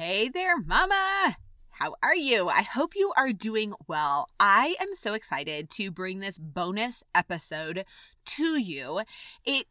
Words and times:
Hey 0.00 0.30
there, 0.30 0.56
Mama! 0.56 1.36
How 1.68 1.94
are 2.02 2.14
you? 2.14 2.48
I 2.48 2.62
hope 2.62 2.96
you 2.96 3.12
are 3.18 3.34
doing 3.34 3.74
well. 3.86 4.28
I 4.40 4.74
am 4.80 4.94
so 4.94 5.12
excited 5.12 5.68
to 5.72 5.90
bring 5.90 6.20
this 6.20 6.38
bonus 6.38 7.04
episode 7.14 7.84
to 8.24 8.58
you. 8.58 9.02
It 9.44 9.66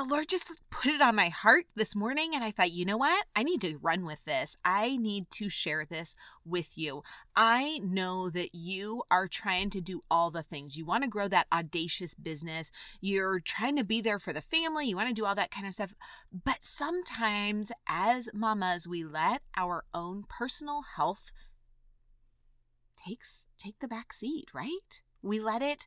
the 0.00 0.14
Lord 0.14 0.30
just 0.30 0.50
put 0.70 0.90
it 0.90 1.02
on 1.02 1.14
my 1.14 1.28
heart 1.28 1.66
this 1.74 1.94
morning, 1.94 2.34
and 2.34 2.42
I 2.42 2.52
thought, 2.52 2.72
you 2.72 2.86
know 2.86 2.96
what? 2.96 3.26
I 3.36 3.42
need 3.42 3.60
to 3.60 3.76
run 3.76 4.06
with 4.06 4.24
this. 4.24 4.56
I 4.64 4.96
need 4.96 5.30
to 5.32 5.50
share 5.50 5.84
this 5.84 6.16
with 6.42 6.78
you. 6.78 7.02
I 7.36 7.80
know 7.84 8.30
that 8.30 8.54
you 8.54 9.02
are 9.10 9.28
trying 9.28 9.68
to 9.70 9.82
do 9.82 10.02
all 10.10 10.30
the 10.30 10.42
things. 10.42 10.74
You 10.74 10.86
want 10.86 11.04
to 11.04 11.10
grow 11.10 11.28
that 11.28 11.48
audacious 11.52 12.14
business, 12.14 12.72
you're 13.02 13.40
trying 13.40 13.76
to 13.76 13.84
be 13.84 14.00
there 14.00 14.18
for 14.18 14.32
the 14.32 14.40
family, 14.40 14.88
you 14.88 14.96
want 14.96 15.08
to 15.08 15.14
do 15.14 15.26
all 15.26 15.34
that 15.34 15.50
kind 15.50 15.66
of 15.66 15.74
stuff. 15.74 15.94
But 16.32 16.58
sometimes, 16.64 17.70
as 17.86 18.30
mamas, 18.32 18.88
we 18.88 19.04
let 19.04 19.42
our 19.54 19.84
own 19.92 20.24
personal 20.26 20.80
health 20.96 21.30
takes 23.06 23.48
take 23.58 23.80
the 23.80 23.88
back 23.88 24.14
seat, 24.14 24.48
right? 24.54 25.02
We 25.20 25.40
let 25.40 25.60
it 25.60 25.86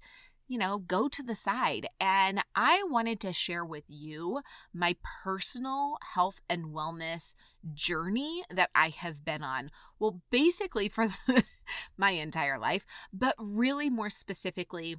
you 0.54 0.60
know, 0.60 0.78
go 0.78 1.08
to 1.08 1.24
the 1.24 1.34
side. 1.34 1.88
And 2.00 2.44
I 2.56 2.84
wanted 2.88 3.20
to 3.22 3.34
share 3.34 3.66
with 3.66 3.86
you 3.88 4.42
my 4.72 4.96
personal 5.24 5.98
health 6.14 6.42
and 6.48 6.66
wellness 6.66 7.34
journey 7.74 8.44
that 8.54 8.70
I 8.76 8.90
have 8.90 9.26
been 9.26 9.42
on. 9.42 9.72
Well, 9.98 10.22
basically 10.30 10.90
for 10.90 11.08
my 11.98 12.12
entire 12.12 12.60
life, 12.60 12.86
but 13.12 13.34
really 13.40 13.90
more 13.90 14.12
specifically, 14.12 14.98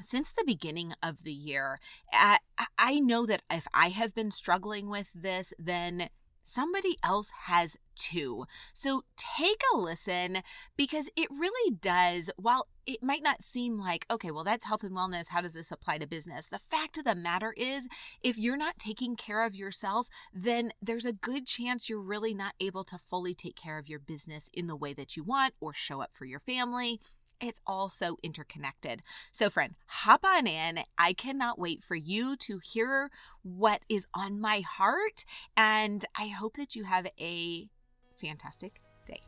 since 0.00 0.32
the 0.32 0.42
beginning 0.44 0.92
of 1.04 1.22
the 1.22 1.32
year, 1.32 1.78
I, 2.12 2.38
I 2.76 2.98
know 2.98 3.26
that 3.26 3.42
if 3.48 3.68
I 3.72 3.90
have 3.90 4.12
been 4.12 4.32
struggling 4.32 4.90
with 4.90 5.12
this, 5.14 5.54
then 5.56 6.08
somebody 6.44 6.96
else 7.02 7.32
has 7.46 7.76
too. 7.96 8.44
So 8.72 9.02
take 9.16 9.62
a 9.72 9.76
listen 9.76 10.42
because 10.76 11.08
it 11.16 11.28
really 11.30 11.74
does, 11.74 12.30
while 12.36 12.68
it 12.86 13.02
might 13.02 13.22
not 13.22 13.42
seem 13.42 13.78
like, 13.78 14.04
okay, 14.10 14.30
well, 14.30 14.44
that's 14.44 14.66
health 14.66 14.82
and 14.82 14.94
wellness. 14.94 15.28
How 15.30 15.40
does 15.40 15.54
this 15.54 15.72
apply 15.72 15.98
to 15.98 16.06
business? 16.06 16.46
The 16.46 16.58
fact 16.58 16.98
of 16.98 17.04
the 17.04 17.14
matter 17.14 17.54
is, 17.56 17.88
if 18.22 18.36
you're 18.36 18.56
not 18.56 18.78
taking 18.78 19.16
care 19.16 19.44
of 19.44 19.54
yourself, 19.54 20.08
then 20.32 20.72
there's 20.82 21.06
a 21.06 21.12
good 21.12 21.46
chance 21.46 21.88
you're 21.88 22.00
really 22.00 22.34
not 22.34 22.54
able 22.60 22.84
to 22.84 22.98
fully 22.98 23.34
take 23.34 23.56
care 23.56 23.78
of 23.78 23.88
your 23.88 23.98
business 23.98 24.50
in 24.52 24.66
the 24.66 24.76
way 24.76 24.92
that 24.92 25.16
you 25.16 25.22
want 25.22 25.54
or 25.60 25.72
show 25.72 26.02
up 26.02 26.10
for 26.12 26.26
your 26.26 26.40
family 26.40 27.00
it's 27.40 27.60
all 27.66 27.88
so 27.88 28.18
interconnected. 28.22 29.02
So, 29.32 29.50
friend, 29.50 29.74
hop 29.86 30.24
on 30.24 30.46
in. 30.46 30.80
I 30.98 31.12
cannot 31.12 31.58
wait 31.58 31.82
for 31.82 31.94
you 31.94 32.36
to 32.36 32.58
hear 32.58 33.10
what 33.42 33.82
is 33.88 34.06
on 34.14 34.40
my 34.40 34.60
heart. 34.60 35.24
And 35.56 36.04
I 36.18 36.28
hope 36.28 36.56
that 36.56 36.74
you 36.74 36.84
have 36.84 37.06
a 37.18 37.68
fantastic 38.16 38.80
day. 39.06 39.22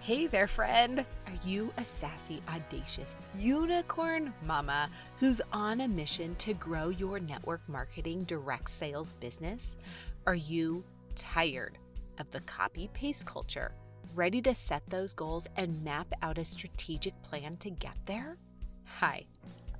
Hey 0.00 0.26
there, 0.26 0.46
friend. 0.46 1.00
Are 1.00 1.48
you 1.48 1.72
a 1.78 1.84
sassy, 1.84 2.42
audacious 2.54 3.16
unicorn 3.38 4.34
mama 4.44 4.90
who's 5.18 5.40
on 5.50 5.80
a 5.80 5.88
mission 5.88 6.34
to 6.36 6.52
grow 6.52 6.90
your 6.90 7.18
network 7.18 7.66
marketing 7.68 8.18
direct 8.24 8.68
sales 8.68 9.14
business? 9.18 9.78
Are 10.26 10.34
you 10.34 10.84
tired? 11.14 11.78
Of 12.18 12.30
the 12.30 12.40
copy 12.40 12.88
paste 12.92 13.26
culture, 13.26 13.72
ready 14.14 14.40
to 14.42 14.54
set 14.54 14.82
those 14.88 15.14
goals 15.14 15.46
and 15.56 15.82
map 15.82 16.06
out 16.22 16.38
a 16.38 16.44
strategic 16.44 17.20
plan 17.22 17.56
to 17.58 17.70
get 17.70 17.96
there? 18.06 18.36
Hi, 19.00 19.26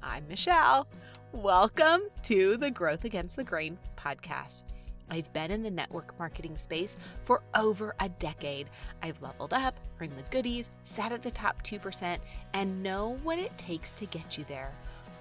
I'm 0.03 0.27
Michelle. 0.29 0.89
Welcome 1.33 2.03
to 2.25 2.57
the 2.57 2.71
Growth 2.71 3.05
Against 3.05 3.37
the 3.37 3.45
Grain 3.45 3.79
podcast. 3.97 4.65
I've 5.11 5.33
been 5.33 5.51
in 5.51 5.63
the 5.63 5.71
network 5.71 6.19
marketing 6.19 6.57
space 6.57 6.97
for 7.21 7.43
over 7.55 7.95
a 8.01 8.09
decade. 8.09 8.69
I've 9.03 9.21
leveled 9.23 9.53
up, 9.53 9.79
earned 10.01 10.13
the 10.17 10.23
goodies, 10.31 10.71
sat 10.83 11.13
at 11.13 11.23
the 11.23 11.31
top 11.31 11.63
2%, 11.63 12.19
and 12.55 12.83
know 12.83 13.19
what 13.23 13.39
it 13.39 13.57
takes 13.59 13.93
to 13.93 14.07
get 14.07 14.39
you 14.39 14.45
there. 14.49 14.73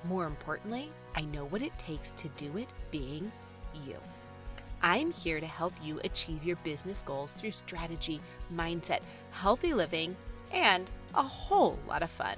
More 0.05 0.25
importantly, 0.25 0.89
I 1.15 1.21
know 1.21 1.45
what 1.45 1.61
it 1.61 1.77
takes 1.77 2.11
to 2.13 2.27
do 2.29 2.57
it 2.57 2.69
being 2.91 3.31
you. 3.85 3.97
I'm 4.83 5.13
here 5.13 5.39
to 5.39 5.47
help 5.47 5.73
you 5.81 6.01
achieve 6.03 6.43
your 6.43 6.57
business 6.57 7.01
goals 7.01 7.33
through 7.33 7.51
strategy, 7.51 8.19
mindset, 8.53 8.99
healthy 9.31 9.73
living, 9.73 10.17
and 10.51 10.91
a 11.15 11.23
whole 11.23 11.79
lot 11.87 12.03
of 12.03 12.09
fun. 12.09 12.35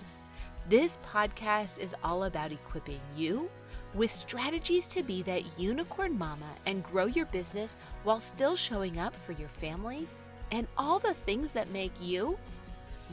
This 0.70 1.00
podcast 1.12 1.80
is 1.80 1.96
all 2.04 2.26
about 2.26 2.52
equipping 2.52 3.00
you 3.18 3.50
with 3.96 4.12
strategies 4.12 4.86
to 4.90 5.02
be 5.02 5.24
that 5.24 5.60
unicorn 5.60 6.16
mama 6.18 6.50
and 6.68 6.84
grow 6.84 7.06
your 7.06 7.26
business 7.28 7.78
while 8.04 8.20
still 8.20 8.56
showing 8.56 9.00
up 9.00 9.16
for 9.16 9.32
your 9.32 9.50
family 9.50 10.08
and 10.52 10.68
all 10.78 11.00
the 11.00 11.16
things 11.16 11.52
that 11.52 11.72
make 11.72 11.94
you 12.00 12.38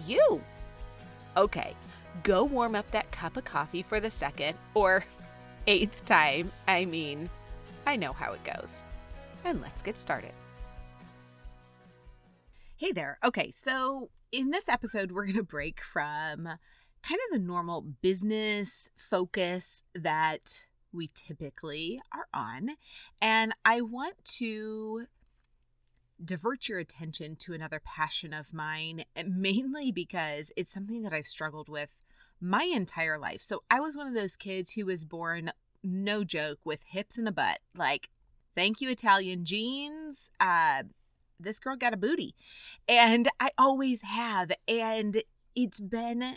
you. 0.07 0.43
Okay, 1.39 1.75
go 2.23 2.45
warm 2.45 2.75
up 2.75 2.91
that 2.91 3.11
cup 3.11 3.39
of 3.39 3.45
coffee 3.45 3.83
for 3.83 3.99
the 3.99 4.11
second 4.11 4.59
or 4.75 5.07
eighth 5.67 6.05
time. 6.05 6.53
I 6.69 6.85
mean, 6.85 7.31
I 7.87 7.97
know 7.97 8.13
how 8.13 8.35
it 8.35 8.45
goes 8.45 8.83
and 9.45 9.61
let's 9.61 9.83
get 9.83 9.99
started. 9.99 10.33
Hey 12.77 12.93
there. 12.93 13.19
Okay, 13.25 13.51
so 13.51 14.11
in 14.33 14.51
this 14.51 14.69
episode, 14.69 15.13
we're 15.13 15.25
going 15.25 15.37
to 15.37 15.43
break 15.43 15.81
from 15.81 16.49
kind 17.03 17.21
of 17.27 17.33
the 17.33 17.39
normal 17.39 17.83
business 17.83 18.89
focus 18.97 19.83
that 19.95 20.65
we 20.93 21.11
typically 21.15 22.01
are 22.13 22.27
on. 22.33 22.71
And 23.21 23.55
I 23.65 23.81
want 23.81 24.25
to 24.37 25.07
divert 26.25 26.69
your 26.69 26.79
attention 26.79 27.37
to 27.37 27.55
another 27.55 27.81
passion 27.85 28.33
of 28.33 28.53
mine, 28.53 29.05
mainly 29.27 29.91
because 29.91 30.53
it's 30.57 30.73
something 30.73 31.03
that 31.03 31.13
I've 31.13 31.27
struggled 31.27 31.69
with 31.69 32.03
my 32.41 32.65
entire 32.65 33.19
life. 33.19 33.43
So 33.43 33.63
I 33.71 33.81
was 33.81 33.97
one 33.97 34.07
of 34.07 34.15
those 34.15 34.37
kids 34.37 34.73
who 34.73 34.87
was 34.87 35.05
born, 35.05 35.53
no 35.83 36.25
joke, 36.25 36.61
with 36.65 36.83
hips 36.87 37.19
and 37.19 37.29
a 37.29 37.33
butt. 37.33 37.59
Like 37.77 38.09
Thank 38.55 38.81
you, 38.81 38.91
Italian 38.91 39.45
genes. 39.45 40.31
Uh, 40.41 40.85
this 41.41 41.59
girl 41.59 41.77
got 41.77 41.95
a 41.95 41.97
booty. 41.97 42.35
And 42.89 43.29
I 43.41 43.51
always 43.59 44.03
have. 44.03 44.53
And 44.69 45.23
it's 45.55 45.81
been 45.81 46.37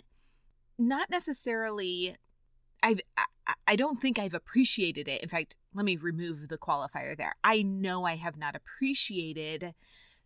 not 0.77 1.09
necessarily, 1.09 2.15
I've, 2.81 3.01
I, 3.17 3.25
I 3.67 3.75
don't 3.75 4.01
think 4.01 4.17
I've 4.17 4.33
appreciated 4.33 5.07
it. 5.07 5.21
In 5.21 5.29
fact, 5.29 5.55
let 5.73 5.85
me 5.85 5.97
remove 5.97 6.47
the 6.47 6.57
qualifier 6.57 7.17
there. 7.17 7.35
I 7.43 7.61
know 7.61 8.05
I 8.05 8.15
have 8.15 8.37
not 8.37 8.55
appreciated 8.55 9.73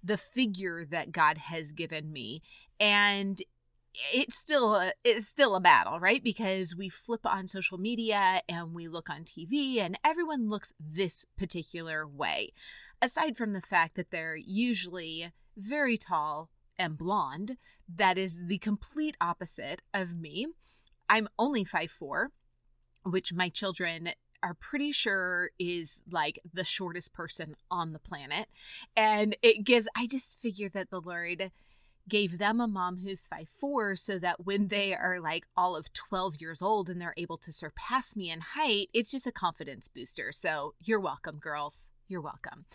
the 0.03 0.17
figure 0.17 0.85
that 0.85 1.11
God 1.11 1.37
has 1.37 1.71
given 1.71 2.11
me. 2.13 2.41
And 2.79 3.41
it's 4.13 4.35
still 4.35 4.75
a, 4.75 4.93
it's 5.03 5.27
still 5.27 5.55
a 5.55 5.61
battle, 5.61 5.99
right? 5.99 6.23
Because 6.23 6.75
we 6.75 6.89
flip 6.89 7.25
on 7.25 7.47
social 7.47 7.77
media 7.77 8.41
and 8.47 8.73
we 8.73 8.87
look 8.87 9.09
on 9.09 9.23
TV 9.23 9.79
and 9.79 9.97
everyone 10.03 10.47
looks 10.47 10.73
this 10.79 11.25
particular 11.37 12.07
way. 12.07 12.53
Aside 13.01 13.37
from 13.37 13.53
the 13.53 13.61
fact 13.61 13.95
that 13.95 14.11
they're 14.11 14.35
usually 14.35 15.31
very 15.57 15.97
tall 15.97 16.49
and 16.77 16.97
blonde, 16.97 17.57
that 17.93 18.17
is 18.17 18.47
the 18.47 18.57
complete 18.59 19.15
opposite 19.19 19.81
of 19.93 20.15
me. 20.15 20.47
I'm 21.09 21.27
only 21.37 21.63
five 21.63 21.91
four, 21.91 22.31
which 23.03 23.33
my 23.33 23.49
children 23.49 24.09
are 24.41 24.53
pretty 24.53 24.91
sure 24.91 25.49
is 25.59 26.01
like 26.09 26.39
the 26.53 26.63
shortest 26.63 27.13
person 27.13 27.55
on 27.69 27.93
the 27.93 27.99
planet. 27.99 28.47
And 28.95 29.35
it 29.41 29.65
gives 29.65 29.87
I 29.95 30.07
just 30.07 30.39
figure 30.39 30.69
that 30.69 30.89
the 30.89 31.01
Lord 31.01 31.51
gave 32.09 32.37
them 32.37 32.59
a 32.59 32.67
mom 32.67 32.97
who's 32.97 33.27
five 33.27 33.47
four 33.59 33.95
so 33.95 34.19
that 34.19 34.45
when 34.45 34.67
they 34.67 34.93
are 34.93 35.19
like 35.19 35.45
all 35.55 35.75
of 35.75 35.93
12 35.93 36.41
years 36.41 36.61
old 36.61 36.89
and 36.89 36.99
they're 36.99 37.13
able 37.17 37.37
to 37.37 37.51
surpass 37.51 38.15
me 38.15 38.29
in 38.29 38.41
height, 38.41 38.89
it's 38.93 39.11
just 39.11 39.27
a 39.27 39.31
confidence 39.31 39.87
booster. 39.87 40.31
So 40.31 40.73
you're 40.83 40.99
welcome, 40.99 41.37
girls. 41.37 41.89
You're 42.07 42.21
welcome. 42.21 42.65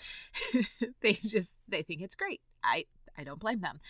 they 1.01 1.15
just 1.15 1.57
they 1.69 1.83
think 1.83 2.01
it's 2.01 2.15
great. 2.15 2.41
I 2.63 2.85
I 3.19 3.25
don't 3.25 3.41
blame 3.41 3.61
them. 3.61 3.81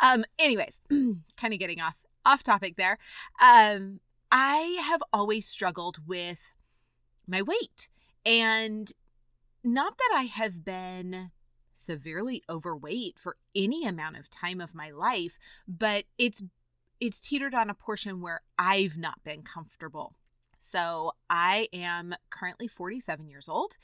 Um 0.00 0.24
anyways, 0.38 0.80
kind 0.90 1.54
of 1.54 1.58
getting 1.58 1.80
off 1.80 1.96
off 2.26 2.42
topic 2.42 2.76
there. 2.76 2.98
Um 3.40 4.00
I 4.30 4.78
have 4.82 5.02
always 5.12 5.46
struggled 5.46 6.06
with 6.06 6.52
my 7.26 7.40
weight 7.40 7.88
and 8.26 8.92
not 9.64 9.96
that 9.98 10.10
I 10.14 10.24
have 10.24 10.64
been 10.64 11.30
severely 11.78 12.42
overweight 12.48 13.18
for 13.18 13.36
any 13.54 13.86
amount 13.86 14.16
of 14.16 14.28
time 14.30 14.60
of 14.60 14.74
my 14.74 14.90
life, 14.90 15.38
but 15.66 16.04
it's 16.18 16.42
it's 17.00 17.20
teetered 17.20 17.54
on 17.54 17.70
a 17.70 17.74
portion 17.74 18.20
where 18.20 18.42
I've 18.58 18.98
not 18.98 19.22
been 19.22 19.42
comfortable. 19.42 20.16
So, 20.58 21.12
I 21.30 21.68
am 21.72 22.16
currently 22.30 22.66
47 22.66 23.28
years 23.28 23.48
old, 23.48 23.76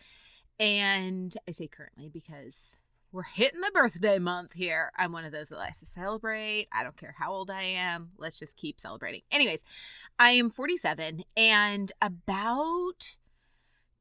and 0.58 1.32
I 1.46 1.52
say 1.52 1.69
currently 1.69 2.08
because 2.08 2.76
we're 3.14 3.23
hitting 3.23 3.61
the 3.61 3.70
birthday 3.73 4.19
month 4.19 4.55
here. 4.55 4.91
I'm 4.99 5.12
one 5.12 5.25
of 5.25 5.31
those 5.31 5.50
that 5.50 5.58
likes 5.58 5.79
to 5.79 5.87
celebrate. 5.87 6.67
I 6.73 6.82
don't 6.82 6.96
care 6.96 7.14
how 7.17 7.32
old 7.32 7.49
I 7.49 7.62
am. 7.62 8.11
Let's 8.19 8.41
just 8.41 8.56
keep 8.56 8.81
celebrating. 8.81 9.23
Anyways, 9.31 9.62
I 10.19 10.31
am 10.31 10.50
47 10.50 11.23
and 11.37 11.93
about 12.02 13.14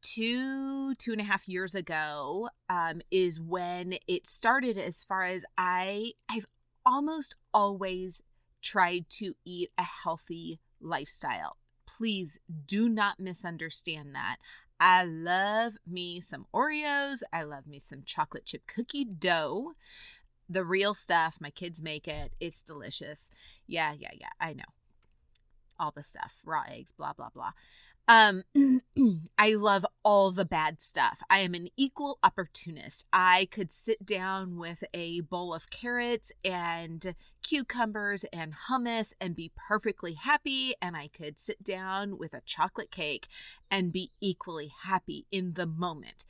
two 0.03 0.93
two 0.95 1.11
and 1.13 1.21
a 1.21 1.25
half 1.25 1.47
years 1.47 1.73
ago 1.73 2.49
um, 2.69 3.01
is 3.09 3.39
when 3.39 3.95
it 4.07 4.27
started 4.27 4.77
as 4.77 5.03
far 5.03 5.23
as 5.23 5.45
i 5.57 6.11
i've 6.29 6.45
almost 6.85 7.35
always 7.53 8.21
tried 8.61 9.09
to 9.09 9.35
eat 9.45 9.71
a 9.77 9.83
healthy 9.83 10.59
lifestyle. 10.81 11.57
Please 11.85 12.39
do 12.65 12.89
not 12.89 13.19
misunderstand 13.19 14.15
that. 14.15 14.37
I 14.79 15.03
love 15.03 15.73
me 15.85 16.19
some 16.19 16.47
oreos. 16.53 17.21
I 17.31 17.43
love 17.43 17.67
me 17.67 17.79
some 17.79 18.03
chocolate 18.05 18.45
chip 18.45 18.63
cookie 18.65 19.05
dough. 19.05 19.73
The 20.49 20.63
real 20.63 20.93
stuff 20.93 21.37
my 21.39 21.49
kids 21.49 21.81
make 21.81 22.07
it. 22.07 22.33
It's 22.39 22.61
delicious. 22.61 23.29
Yeah 23.67 23.93
yeah 23.97 24.11
yeah. 24.19 24.29
I 24.39 24.53
know. 24.53 24.63
All 25.79 25.91
the 25.91 26.03
stuff 26.03 26.35
raw 26.45 26.63
eggs 26.67 26.91
blah 26.91 27.13
blah 27.13 27.29
blah 27.29 27.51
um, 28.07 28.43
I 29.37 29.53
love 29.53 29.85
all 30.03 30.31
the 30.31 30.45
bad 30.45 30.81
stuff. 30.81 31.21
I 31.29 31.39
am 31.39 31.53
an 31.53 31.69
equal 31.77 32.19
opportunist. 32.23 33.05
I 33.13 33.47
could 33.51 33.73
sit 33.73 34.05
down 34.05 34.57
with 34.57 34.83
a 34.93 35.21
bowl 35.21 35.53
of 35.53 35.69
carrots 35.69 36.31
and 36.43 37.15
cucumbers 37.41 38.25
and 38.33 38.53
hummus 38.69 39.13
and 39.21 39.35
be 39.35 39.51
perfectly 39.55 40.13
happy. 40.13 40.73
And 40.81 40.95
I 40.97 41.07
could 41.07 41.39
sit 41.39 41.63
down 41.63 42.17
with 42.17 42.33
a 42.33 42.41
chocolate 42.45 42.91
cake 42.91 43.27
and 43.71 43.93
be 43.93 44.11
equally 44.19 44.71
happy 44.83 45.25
in 45.31 45.53
the 45.53 45.65
moment. 45.65 46.25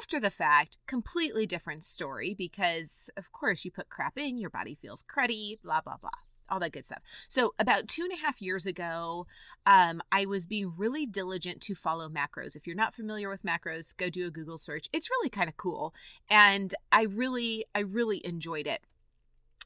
After 0.00 0.18
the 0.18 0.30
fact, 0.30 0.78
completely 0.86 1.46
different 1.46 1.84
story 1.84 2.34
because, 2.34 3.10
of 3.18 3.32
course, 3.32 3.64
you 3.64 3.70
put 3.70 3.90
crap 3.90 4.16
in, 4.16 4.38
your 4.38 4.48
body 4.48 4.78
feels 4.80 5.02
cruddy, 5.02 5.60
blah, 5.62 5.82
blah, 5.82 5.98
blah 5.98 6.10
all 6.48 6.60
that 6.60 6.72
good 6.72 6.84
stuff. 6.84 7.02
So, 7.28 7.54
about 7.58 7.88
two 7.88 8.02
and 8.02 8.12
a 8.12 8.16
half 8.16 8.40
years 8.40 8.66
ago, 8.66 9.26
um, 9.66 10.02
I 10.12 10.26
was 10.26 10.46
being 10.46 10.72
really 10.76 11.06
diligent 11.06 11.60
to 11.62 11.74
follow 11.74 12.08
macros. 12.08 12.56
If 12.56 12.66
you're 12.66 12.76
not 12.76 12.94
familiar 12.94 13.28
with 13.28 13.44
macros, 13.44 13.96
go 13.96 14.08
do 14.08 14.26
a 14.26 14.30
Google 14.30 14.58
search. 14.58 14.88
It's 14.92 15.10
really 15.10 15.30
kind 15.30 15.48
of 15.48 15.56
cool, 15.56 15.94
and 16.28 16.74
I 16.92 17.02
really, 17.02 17.66
I 17.74 17.80
really 17.80 18.24
enjoyed 18.24 18.66
it. 18.66 18.82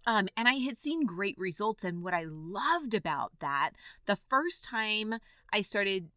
Um, 0.07 0.29
and 0.39 0.49
I 0.49 0.55
had 0.55 0.79
seen 0.79 1.05
great 1.05 1.37
results. 1.39 1.85
And 1.85 2.03
what 2.03 2.15
I 2.15 2.25
loved 2.27 2.95
about 2.95 3.33
that, 3.41 3.73
the 4.07 4.17
first 4.31 4.65
time 4.65 5.17
I 5.53 5.61
started 5.61 6.09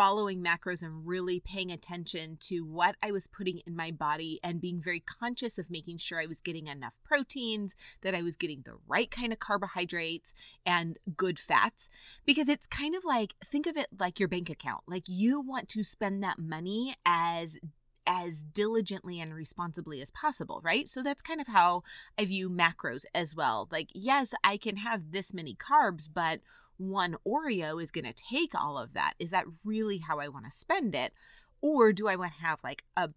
following 0.00 0.42
macros 0.42 0.82
and 0.82 1.06
really 1.06 1.40
paying 1.40 1.70
attention 1.70 2.38
to 2.40 2.60
what 2.60 2.96
I 3.02 3.10
was 3.10 3.26
putting 3.26 3.58
in 3.66 3.76
my 3.76 3.90
body 3.90 4.40
and 4.42 4.58
being 4.58 4.80
very 4.80 5.00
conscious 5.00 5.58
of 5.58 5.70
making 5.70 5.98
sure 5.98 6.18
I 6.18 6.24
was 6.24 6.40
getting 6.40 6.68
enough 6.68 6.96
proteins, 7.04 7.76
that 8.00 8.14
I 8.14 8.22
was 8.22 8.34
getting 8.34 8.62
the 8.64 8.78
right 8.88 9.10
kind 9.10 9.30
of 9.30 9.40
carbohydrates 9.40 10.32
and 10.64 10.98
good 11.18 11.38
fats. 11.38 11.90
Because 12.24 12.48
it's 12.48 12.66
kind 12.66 12.94
of 12.94 13.04
like, 13.04 13.34
think 13.44 13.66
of 13.66 13.76
it 13.76 13.88
like 13.98 14.18
your 14.18 14.28
bank 14.30 14.48
account. 14.48 14.84
Like 14.86 15.04
you 15.06 15.42
want 15.42 15.68
to 15.68 15.84
spend 15.84 16.24
that 16.24 16.38
money 16.38 16.96
as 17.04 17.58
as 18.06 18.42
diligently 18.42 19.20
and 19.20 19.34
responsibly 19.34 20.00
as 20.00 20.10
possible, 20.10 20.62
right? 20.64 20.88
So 20.88 21.02
that's 21.02 21.20
kind 21.20 21.42
of 21.42 21.46
how 21.46 21.82
I 22.18 22.24
view 22.24 22.48
macros 22.48 23.04
as 23.14 23.36
well. 23.36 23.68
Like, 23.70 23.90
yes, 23.92 24.32
I 24.42 24.56
can 24.56 24.78
have 24.78 25.12
this 25.12 25.34
many 25.34 25.54
carbs, 25.54 26.08
but 26.12 26.40
one 26.80 27.16
Oreo 27.26 27.82
is 27.82 27.90
going 27.90 28.06
to 28.06 28.12
take 28.12 28.54
all 28.54 28.78
of 28.78 28.94
that. 28.94 29.14
Is 29.18 29.30
that 29.30 29.44
really 29.64 29.98
how 29.98 30.18
I 30.18 30.28
want 30.28 30.46
to 30.46 30.50
spend 30.50 30.94
it? 30.94 31.12
Or 31.60 31.92
do 31.92 32.08
I 32.08 32.16
want 32.16 32.32
to 32.32 32.46
have 32.46 32.60
like 32.64 32.84
a 32.96 33.10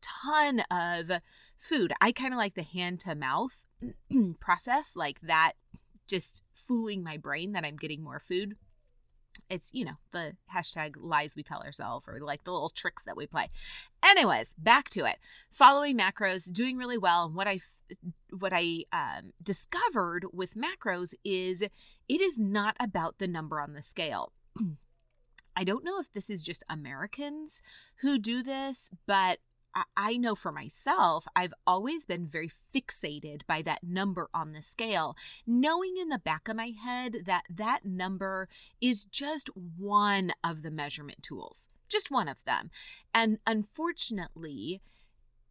ton 0.00 0.60
of 0.70 1.10
food? 1.56 1.92
I 2.00 2.12
kind 2.12 2.32
of 2.32 2.38
like 2.38 2.54
the 2.54 2.62
hand 2.62 3.00
to 3.00 3.14
mouth 3.14 3.66
process, 4.40 4.94
like 4.94 5.20
that, 5.22 5.54
just 6.06 6.42
fooling 6.54 7.02
my 7.02 7.16
brain 7.16 7.52
that 7.52 7.64
I'm 7.64 7.76
getting 7.76 8.02
more 8.02 8.20
food 8.20 8.54
it's 9.48 9.70
you 9.72 9.84
know 9.84 9.96
the 10.12 10.36
hashtag 10.54 10.94
lies 10.98 11.36
we 11.36 11.42
tell 11.42 11.62
ourselves 11.62 12.06
or 12.08 12.20
like 12.20 12.44
the 12.44 12.52
little 12.52 12.70
tricks 12.70 13.04
that 13.04 13.16
we 13.16 13.26
play 13.26 13.48
anyways 14.04 14.54
back 14.58 14.88
to 14.88 15.04
it 15.04 15.18
following 15.50 15.96
macros 15.96 16.52
doing 16.52 16.76
really 16.76 16.98
well 16.98 17.24
and 17.24 17.34
what 17.34 17.46
i 17.46 17.60
what 18.30 18.52
i 18.52 18.84
um, 18.92 19.32
discovered 19.42 20.26
with 20.32 20.54
macros 20.54 21.14
is 21.24 21.62
it 21.62 22.20
is 22.20 22.38
not 22.38 22.76
about 22.80 23.18
the 23.18 23.28
number 23.28 23.60
on 23.60 23.72
the 23.72 23.82
scale 23.82 24.32
i 25.56 25.64
don't 25.64 25.84
know 25.84 25.98
if 25.98 26.12
this 26.12 26.30
is 26.30 26.42
just 26.42 26.64
americans 26.68 27.62
who 28.00 28.18
do 28.18 28.42
this 28.42 28.90
but 29.06 29.38
I 29.96 30.16
know 30.16 30.34
for 30.34 30.52
myself, 30.52 31.26
I've 31.36 31.54
always 31.66 32.06
been 32.06 32.26
very 32.26 32.50
fixated 32.74 33.42
by 33.46 33.62
that 33.62 33.82
number 33.82 34.28
on 34.32 34.52
the 34.52 34.62
scale, 34.62 35.16
knowing 35.46 35.96
in 36.00 36.08
the 36.08 36.18
back 36.18 36.48
of 36.48 36.56
my 36.56 36.72
head 36.82 37.18
that 37.26 37.44
that 37.50 37.84
number 37.84 38.48
is 38.80 39.04
just 39.04 39.50
one 39.76 40.32
of 40.42 40.62
the 40.62 40.70
measurement 40.70 41.22
tools, 41.22 41.68
just 41.88 42.10
one 42.10 42.28
of 42.28 42.44
them. 42.44 42.70
And 43.14 43.38
unfortunately, 43.46 44.80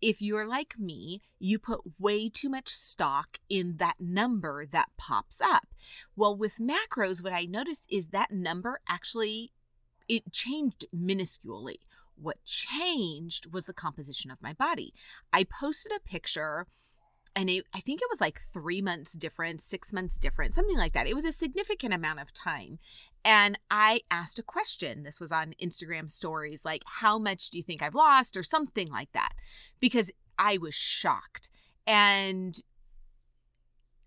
if 0.01 0.21
you're 0.21 0.47
like 0.47 0.77
me, 0.77 1.21
you 1.39 1.59
put 1.59 1.81
way 1.99 2.29
too 2.29 2.49
much 2.49 2.69
stock 2.69 3.39
in 3.49 3.77
that 3.77 3.95
number 3.99 4.65
that 4.65 4.89
pops 4.97 5.41
up. 5.41 5.67
Well, 6.15 6.35
with 6.35 6.59
macros, 6.59 7.23
what 7.23 7.33
I 7.33 7.45
noticed 7.45 7.87
is 7.89 8.07
that 8.07 8.31
number 8.31 8.79
actually 8.87 9.51
it 10.07 10.31
changed 10.31 10.85
minusculely. 10.95 11.79
What 12.15 12.43
changed 12.45 13.51
was 13.51 13.65
the 13.65 13.73
composition 13.73 14.31
of 14.31 14.41
my 14.41 14.53
body. 14.53 14.93
I 15.31 15.43
posted 15.43 15.91
a 15.91 15.99
picture 15.99 16.65
and 17.37 17.51
it, 17.51 17.65
I 17.71 17.81
think 17.81 18.01
it 18.01 18.07
was 18.09 18.19
like 18.19 18.41
three 18.41 18.81
months 18.81 19.13
different, 19.13 19.61
six 19.61 19.93
months 19.93 20.17
different, 20.17 20.55
something 20.55 20.75
like 20.75 20.93
that. 20.93 21.05
It 21.05 21.13
was 21.13 21.23
a 21.23 21.31
significant 21.31 21.93
amount 21.93 22.19
of 22.19 22.33
time. 22.33 22.79
And 23.23 23.59
I 23.69 24.01
asked 24.09 24.39
a 24.39 24.43
question. 24.43 25.03
This 25.03 25.19
was 25.19 25.31
on 25.31 25.53
Instagram 25.61 26.09
stories, 26.09 26.65
like, 26.65 26.81
how 26.87 27.19
much 27.19 27.51
do 27.51 27.59
you 27.59 27.63
think 27.63 27.83
I've 27.83 27.93
lost, 27.93 28.35
or 28.35 28.41
something 28.41 28.89
like 28.89 29.11
that, 29.11 29.33
because 29.79 30.09
I 30.39 30.57
was 30.57 30.73
shocked. 30.73 31.51
And 31.85 32.57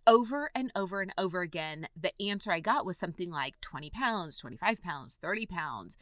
over 0.08 0.50
and 0.52 0.72
over 0.74 1.00
and 1.00 1.14
over 1.16 1.40
again, 1.40 1.86
the 1.96 2.12
answer 2.20 2.50
I 2.50 2.58
got 2.58 2.84
was 2.84 2.98
something 2.98 3.30
like 3.30 3.60
20 3.60 3.90
pounds, 3.90 4.40
25 4.40 4.82
pounds, 4.82 5.18
30 5.22 5.46
pounds 5.46 5.96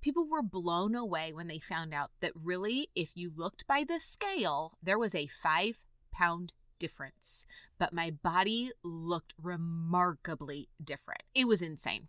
people 0.00 0.28
were 0.28 0.42
blown 0.42 0.94
away 0.94 1.32
when 1.32 1.48
they 1.48 1.58
found 1.58 1.92
out 1.92 2.10
that 2.20 2.30
really, 2.34 2.88
if 2.94 3.10
you 3.14 3.32
looked 3.34 3.66
by 3.66 3.84
the 3.86 3.98
scale, 3.98 4.78
there 4.80 4.98
was 4.98 5.12
a 5.12 5.26
five 5.26 5.76
pound 6.18 6.52
difference. 6.78 7.46
But 7.78 7.92
my 7.92 8.10
body 8.10 8.70
looked 8.82 9.34
remarkably 9.40 10.68
different. 10.82 11.22
It 11.34 11.46
was 11.46 11.62
insane. 11.62 12.08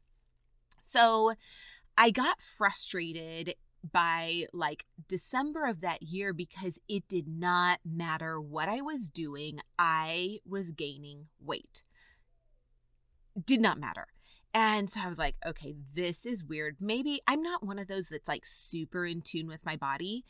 So 0.81 1.33
I 1.97 2.11
got 2.11 2.41
frustrated 2.41 3.55
by 3.91 4.45
like 4.51 4.85
December 5.07 5.65
of 5.65 5.81
that 5.81 6.03
year 6.03 6.33
because 6.33 6.79
it 6.87 7.07
did 7.07 7.27
not 7.27 7.79
matter 7.85 8.39
what 8.39 8.67
I 8.67 8.81
was 8.81 9.09
doing, 9.09 9.59
I 9.77 10.39
was 10.45 10.71
gaining 10.71 11.27
weight. 11.39 11.83
Did 13.45 13.61
not 13.61 13.79
matter. 13.79 14.07
And 14.53 14.89
so 14.89 15.01
I 15.01 15.07
was 15.07 15.19
like, 15.19 15.35
okay, 15.45 15.75
this 15.95 16.25
is 16.25 16.43
weird. 16.43 16.77
Maybe 16.79 17.21
I'm 17.27 17.41
not 17.41 17.63
one 17.63 17.77
of 17.79 17.87
those 17.87 18.09
that's 18.09 18.27
like 18.27 18.45
super 18.45 19.05
in 19.05 19.21
tune 19.21 19.47
with 19.47 19.63
my 19.63 19.75
body. 19.75 20.25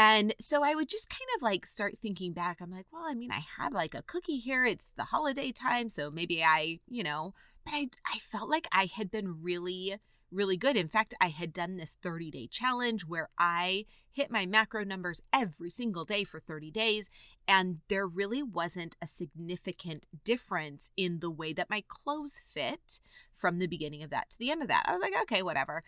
And 0.00 0.32
so 0.38 0.62
I 0.62 0.76
would 0.76 0.88
just 0.88 1.10
kind 1.10 1.28
of 1.34 1.42
like 1.42 1.66
start 1.66 1.98
thinking 2.00 2.32
back. 2.32 2.58
I'm 2.60 2.70
like, 2.70 2.86
well, 2.92 3.02
I 3.04 3.14
mean, 3.14 3.32
I 3.32 3.40
had 3.58 3.72
like 3.72 3.96
a 3.96 4.02
cookie 4.02 4.38
here. 4.38 4.64
It's 4.64 4.92
the 4.92 5.06
holiday 5.06 5.50
time. 5.50 5.88
So 5.88 6.08
maybe 6.08 6.40
I, 6.40 6.78
you 6.88 7.02
know, 7.02 7.34
but 7.64 7.74
I, 7.74 7.88
I 8.06 8.20
felt 8.20 8.48
like 8.48 8.68
I 8.70 8.84
had 8.86 9.10
been 9.10 9.42
really 9.42 9.96
really 10.30 10.56
good. 10.56 10.76
In 10.76 10.88
fact, 10.88 11.14
I 11.20 11.28
had 11.30 11.52
done 11.52 11.78
this 11.78 11.96
30 12.00 12.30
day 12.30 12.46
challenge 12.46 13.06
where 13.06 13.30
I 13.38 13.86
hit 14.12 14.30
my 14.30 14.46
macro 14.46 14.84
numbers 14.84 15.20
every 15.32 15.70
single 15.70 16.04
day 16.04 16.22
for 16.22 16.38
30 16.38 16.70
days, 16.70 17.10
and 17.48 17.78
there 17.88 18.06
really 18.06 18.42
wasn't 18.42 18.96
a 19.02 19.06
significant 19.06 20.06
difference 20.22 20.92
in 20.96 21.20
the 21.20 21.30
way 21.30 21.52
that 21.54 21.70
my 21.70 21.82
clothes 21.88 22.38
fit 22.38 23.00
from 23.32 23.58
the 23.58 23.66
beginning 23.66 24.02
of 24.02 24.10
that 24.10 24.30
to 24.30 24.38
the 24.38 24.50
end 24.50 24.60
of 24.62 24.68
that. 24.68 24.84
I 24.86 24.92
was 24.92 25.00
like, 25.00 25.14
okay, 25.22 25.42
whatever. 25.42 25.82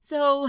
So 0.00 0.48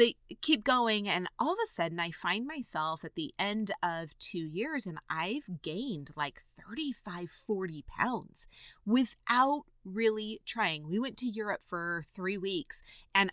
they 0.00 0.16
keep 0.40 0.64
going 0.64 1.06
and 1.06 1.28
all 1.38 1.52
of 1.52 1.58
a 1.62 1.66
sudden 1.66 2.00
i 2.00 2.10
find 2.10 2.46
myself 2.46 3.04
at 3.04 3.14
the 3.16 3.34
end 3.38 3.70
of 3.82 4.18
two 4.18 4.46
years 4.46 4.86
and 4.86 4.98
i've 5.10 5.62
gained 5.62 6.10
like 6.16 6.40
35 6.66 7.28
40 7.28 7.84
pounds 7.86 8.48
without 8.86 9.64
really 9.84 10.40
trying. 10.46 10.88
We 10.88 10.98
went 10.98 11.18
to 11.18 11.26
europe 11.26 11.60
for 11.66 12.02
three 12.14 12.38
weeks 12.38 12.82
and 13.14 13.30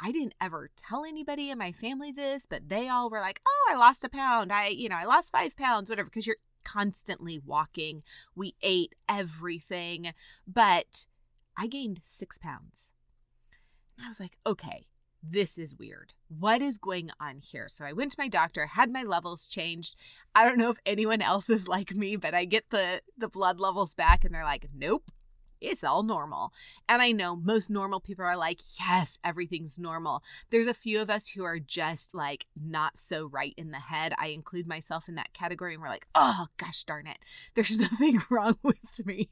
i 0.00 0.12
didn't 0.12 0.34
ever 0.40 0.70
tell 0.76 1.04
anybody 1.04 1.50
in 1.50 1.58
my 1.58 1.72
family 1.72 2.12
this 2.12 2.46
but 2.46 2.68
they 2.68 2.88
all 2.88 3.10
were 3.10 3.20
like 3.20 3.40
oh 3.46 3.72
i 3.72 3.76
lost 3.76 4.04
a 4.04 4.08
pound. 4.08 4.52
I 4.52 4.68
you 4.68 4.88
know 4.88 4.96
i 4.96 5.04
lost 5.04 5.32
five 5.32 5.56
pounds 5.56 5.90
whatever 5.90 6.08
because 6.08 6.26
you're 6.26 6.36
constantly 6.64 7.40
walking. 7.44 8.02
We 8.36 8.54
ate 8.62 8.94
everything 9.08 10.12
but 10.46 11.06
i 11.58 11.66
gained 11.66 12.00
six 12.04 12.38
pounds. 12.38 12.92
And 13.96 14.06
i 14.06 14.08
was 14.08 14.20
like 14.20 14.38
okay 14.46 14.86
this 15.30 15.58
is 15.58 15.76
weird. 15.76 16.14
What 16.28 16.62
is 16.62 16.78
going 16.78 17.10
on 17.20 17.40
here? 17.40 17.68
So 17.68 17.84
I 17.84 17.92
went 17.92 18.12
to 18.12 18.20
my 18.20 18.28
doctor, 18.28 18.66
had 18.66 18.92
my 18.92 19.02
levels 19.02 19.46
changed. 19.46 19.96
I 20.34 20.44
don't 20.44 20.58
know 20.58 20.70
if 20.70 20.78
anyone 20.84 21.22
else 21.32 21.48
is 21.48 21.68
like 21.68 21.94
me, 21.94 22.16
but 22.16 22.34
I 22.34 22.44
get 22.44 22.70
the 22.70 23.02
the 23.16 23.28
blood 23.28 23.60
levels 23.60 23.94
back 23.94 24.24
and 24.24 24.34
they're 24.34 24.44
like, 24.44 24.68
"Nope. 24.74 25.10
It's 25.60 25.84
all 25.84 26.02
normal. 26.02 26.52
And 26.88 27.02
I 27.02 27.12
know 27.12 27.36
most 27.36 27.70
normal 27.70 28.00
people 28.00 28.24
are 28.24 28.36
like, 28.36 28.60
yes, 28.78 29.18
everything's 29.24 29.78
normal. 29.78 30.22
There's 30.50 30.66
a 30.66 30.74
few 30.74 31.00
of 31.00 31.10
us 31.10 31.28
who 31.28 31.44
are 31.44 31.58
just 31.58 32.14
like 32.14 32.46
not 32.60 32.98
so 32.98 33.26
right 33.26 33.54
in 33.56 33.70
the 33.70 33.78
head. 33.78 34.14
I 34.18 34.28
include 34.28 34.66
myself 34.66 35.08
in 35.08 35.14
that 35.16 35.32
category 35.32 35.74
and 35.74 35.82
we're 35.82 35.88
like, 35.88 36.06
oh, 36.14 36.46
gosh 36.56 36.84
darn 36.84 37.06
it. 37.06 37.18
There's 37.54 37.78
nothing 37.78 38.20
wrong 38.30 38.58
with 38.62 39.04
me. 39.04 39.28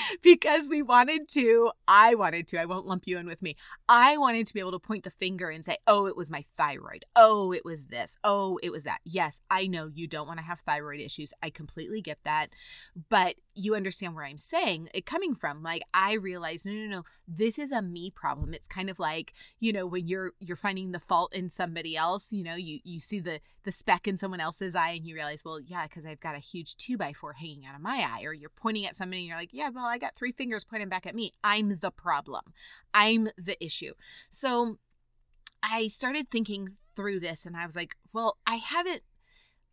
because 0.22 0.68
we 0.68 0.82
wanted 0.82 1.28
to, 1.30 1.70
I 1.86 2.14
wanted 2.14 2.48
to, 2.48 2.58
I 2.58 2.64
won't 2.64 2.86
lump 2.86 3.06
you 3.06 3.18
in 3.18 3.26
with 3.26 3.42
me. 3.42 3.56
I 3.88 4.16
wanted 4.16 4.46
to 4.46 4.54
be 4.54 4.60
able 4.60 4.72
to 4.72 4.78
point 4.78 5.04
the 5.04 5.10
finger 5.10 5.50
and 5.50 5.64
say, 5.64 5.78
oh, 5.86 6.06
it 6.06 6.16
was 6.16 6.30
my 6.30 6.44
thyroid. 6.56 7.04
Oh, 7.16 7.52
it 7.52 7.64
was 7.64 7.86
this. 7.86 8.16
Oh, 8.24 8.58
it 8.62 8.70
was 8.70 8.84
that. 8.84 9.00
Yes, 9.04 9.40
I 9.50 9.66
know 9.66 9.90
you 9.92 10.06
don't 10.06 10.26
want 10.26 10.38
to 10.38 10.44
have 10.44 10.60
thyroid 10.60 11.00
issues. 11.00 11.32
I 11.42 11.50
completely 11.50 12.00
get 12.00 12.18
that. 12.24 12.48
But 13.08 13.36
you 13.54 13.74
understand 13.74 14.14
where 14.14 14.24
I'm 14.24 14.38
saying 14.38 14.88
it 14.94 15.06
coming 15.06 15.34
from. 15.34 15.61
Like 15.62 15.82
I 15.94 16.14
realized, 16.14 16.66
no, 16.66 16.72
no, 16.72 16.86
no, 16.86 17.02
this 17.26 17.58
is 17.58 17.72
a 17.72 17.82
me 17.82 18.10
problem. 18.10 18.54
It's 18.54 18.68
kind 18.68 18.90
of 18.90 18.98
like, 18.98 19.32
you 19.60 19.72
know, 19.72 19.86
when 19.86 20.08
you're 20.08 20.32
you're 20.40 20.56
finding 20.56 20.92
the 20.92 21.00
fault 21.00 21.34
in 21.34 21.50
somebody 21.50 21.96
else, 21.96 22.32
you 22.32 22.42
know, 22.42 22.54
you 22.54 22.80
you 22.84 23.00
see 23.00 23.20
the 23.20 23.40
the 23.64 23.72
speck 23.72 24.06
in 24.08 24.16
someone 24.16 24.40
else's 24.40 24.74
eye 24.74 24.90
and 24.90 25.06
you 25.06 25.14
realize, 25.14 25.44
well, 25.44 25.60
yeah, 25.60 25.86
because 25.86 26.04
I've 26.06 26.20
got 26.20 26.34
a 26.34 26.40
huge 26.40 26.76
two 26.76 26.96
by 26.96 27.12
four 27.12 27.34
hanging 27.34 27.64
out 27.66 27.74
of 27.76 27.80
my 27.80 28.06
eye. 28.08 28.24
Or 28.24 28.32
you're 28.32 28.50
pointing 28.50 28.86
at 28.86 28.96
somebody 28.96 29.20
and 29.20 29.28
you're 29.28 29.36
like, 29.36 29.52
yeah, 29.52 29.70
well, 29.70 29.86
I 29.86 29.98
got 29.98 30.16
three 30.16 30.32
fingers 30.32 30.64
pointing 30.64 30.88
back 30.88 31.06
at 31.06 31.14
me. 31.14 31.32
I'm 31.44 31.78
the 31.78 31.90
problem. 31.90 32.52
I'm 32.92 33.28
the 33.38 33.62
issue. 33.64 33.92
So 34.30 34.78
I 35.62 35.86
started 35.86 36.28
thinking 36.28 36.70
through 36.96 37.20
this 37.20 37.46
and 37.46 37.56
I 37.56 37.66
was 37.66 37.76
like, 37.76 37.96
well, 38.12 38.38
I 38.46 38.56
haven't 38.56 39.02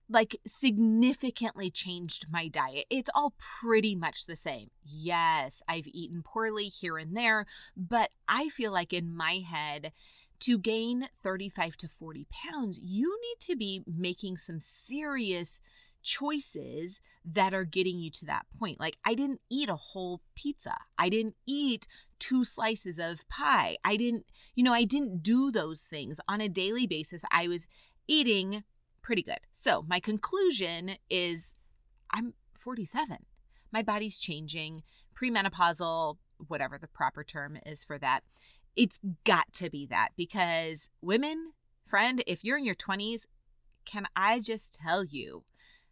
like 0.10 0.39
significantly 0.46 1.70
changed 1.70 2.25
my 2.32 2.48
diet. 2.48 2.86
It's 2.89 3.10
all 3.13 3.36
pretty 3.38 3.96
much 3.96 4.25
the 4.25 4.36
same. 4.36 4.72
Yes, 4.84 5.62
I've 5.68 5.88
eaten 5.88 6.24
poorly 6.24 6.66
here 6.66 6.98
and 6.98 7.16
there, 7.16 7.46
but 7.78 8.12
I 8.28 8.50
feel 8.50 8.72
like 8.72 8.92
in 8.92 9.16
my 9.16 9.44
head, 9.48 9.92
to 10.39 10.58
gain 10.58 11.10
35 11.22 11.78
to 11.78 11.88
40 11.88 12.25
pounds, 12.32 12.80
you 12.82 13.20
need 13.22 13.39
to 13.42 13.56
be 13.56 13.84
making 13.86 14.38
some 14.38 14.60
serious 14.60 15.62
choices 16.01 17.01
that 17.25 17.54
are 17.54 17.66
getting 17.66 18.00
you 18.00 18.10
to 18.10 18.25
that 18.25 18.46
point. 18.58 18.80
Like, 18.80 18.98
I 19.06 19.16
didn't 19.16 19.42
eat 19.50 19.68
a 19.68 19.75
whole 19.75 20.22
pizza, 20.36 20.75
I 20.98 21.10
didn't 21.10 21.36
eat 21.46 21.88
two 22.20 22.46
slices 22.46 23.00
of 23.00 23.28
pie. 23.30 23.78
I 23.84 23.96
didn't, 23.96 24.25
you 24.56 24.63
know, 24.63 24.74
I 24.74 24.84
didn't 24.84 25.24
do 25.24 25.51
those 25.51 25.84
things 25.84 26.20
on 26.28 26.42
a 26.42 26.50
daily 26.50 26.86
basis. 26.86 27.24
I 27.32 27.48
was 27.48 27.68
eating 28.08 28.63
pretty 29.10 29.24
good. 29.24 29.39
So, 29.51 29.84
my 29.88 30.00
conclusion 30.00 30.92
is 31.10 31.56
I'm 32.12 32.36
47. 32.54 33.18
My 33.72 33.82
body's 33.82 34.20
changing, 34.20 34.84
premenopausal, 35.20 36.18
whatever 36.48 36.78
the 36.78 36.88
proper 36.88 37.24
term 37.24 37.58
is 37.66 37.84
for 37.84 37.98
that. 37.98 38.20
It's 38.75 39.00
got 39.24 39.51
to 39.54 39.72
be 39.72 39.88
that 39.88 40.10
because 40.16 40.92
women, 41.01 41.54
friend, 41.88 42.24
if 42.28 42.44
you're 42.44 42.60
in 42.60 42.66
your 42.66 42.75
20s, 42.75 43.25
can 43.84 44.06
I 44.16 44.42
just 44.42 44.75
tell 44.75 45.04
you, 45.04 45.44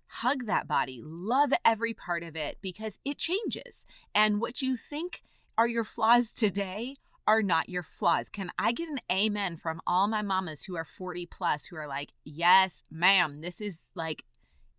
hug 0.05 0.45
that 0.45 0.67
body, 0.67 1.01
love 1.03 1.53
every 1.65 1.95
part 1.95 2.21
of 2.21 2.35
it 2.35 2.59
because 2.61 2.99
it 3.03 3.17
changes. 3.17 3.87
And 4.13 4.39
what 4.39 4.61
you 4.61 4.77
think 4.77 5.23
are 5.57 5.67
your 5.67 5.83
flaws 5.83 6.31
today 6.33 6.97
are 7.27 7.43
not 7.43 7.69
your 7.69 7.83
flaws. 7.83 8.29
Can 8.29 8.51
I 8.57 8.71
get 8.71 8.89
an 8.89 8.99
amen 9.11 9.57
from 9.57 9.81
all 9.85 10.07
my 10.07 10.21
mamas 10.21 10.63
who 10.63 10.77
are 10.77 10.85
40 10.85 11.25
plus 11.25 11.65
who 11.65 11.75
are 11.75 11.87
like, 11.87 12.13
yes, 12.23 12.83
ma'am, 12.89 13.41
this 13.41 13.59
is 13.59 13.91
like, 13.93 14.23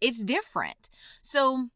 it's 0.01 0.25
different. 0.25 0.89
So 1.21 1.67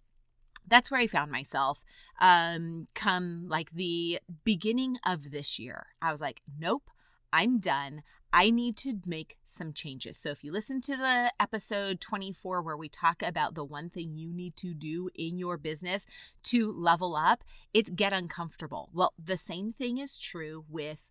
that's 0.67 0.91
where 0.91 1.01
I 1.01 1.07
found 1.07 1.31
myself 1.31 1.85
um, 2.21 2.89
come 2.95 3.47
like 3.49 3.71
the 3.73 4.21
beginning 4.45 4.97
of 5.05 5.31
this 5.31 5.59
year. 5.59 5.87
I 6.01 6.11
was 6.11 6.21
like, 6.21 6.41
nope, 6.59 6.91
I'm 7.33 7.59
done. 7.59 8.03
I 8.33 8.49
need 8.51 8.77
to 8.79 8.99
make 9.05 9.37
some 9.45 9.75
changes. 9.75 10.17
So, 10.17 10.31
if 10.31 10.43
you 10.43 10.53
listen 10.53 10.81
to 10.83 10.97
the 10.97 11.33
episode 11.39 12.01
24, 12.01 12.63
where 12.63 12.77
we 12.77 12.89
talk 12.89 13.23
about 13.23 13.55
the 13.55 13.65
one 13.65 13.91
thing 13.91 14.17
you 14.17 14.33
need 14.33 14.57
to 14.57 14.73
do 14.73 15.11
in 15.15 15.39
your 15.39 15.59
business 15.59 16.07
to 16.45 16.73
level 16.73 17.15
up, 17.15 17.45
it's 17.75 17.91
get 17.91 18.15
uncomfortable. 18.15 18.89
Well, 18.95 19.13
the 19.23 19.37
same 19.37 19.73
thing 19.73 19.99
is 19.99 20.19
true 20.19 20.65
with 20.69 21.11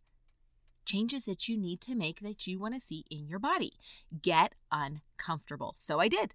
changes 0.83 1.25
that 1.25 1.47
you 1.47 1.57
need 1.57 1.79
to 1.81 1.93
make 1.93 2.21
that 2.21 2.47
you 2.47 2.59
want 2.59 2.73
to 2.73 2.79
see 2.79 3.05
in 3.11 3.27
your 3.27 3.39
body. 3.39 3.73
Get 4.19 4.55
uncomfortable. 4.71 5.73
So, 5.77 5.99
I 5.99 6.07
did. 6.07 6.33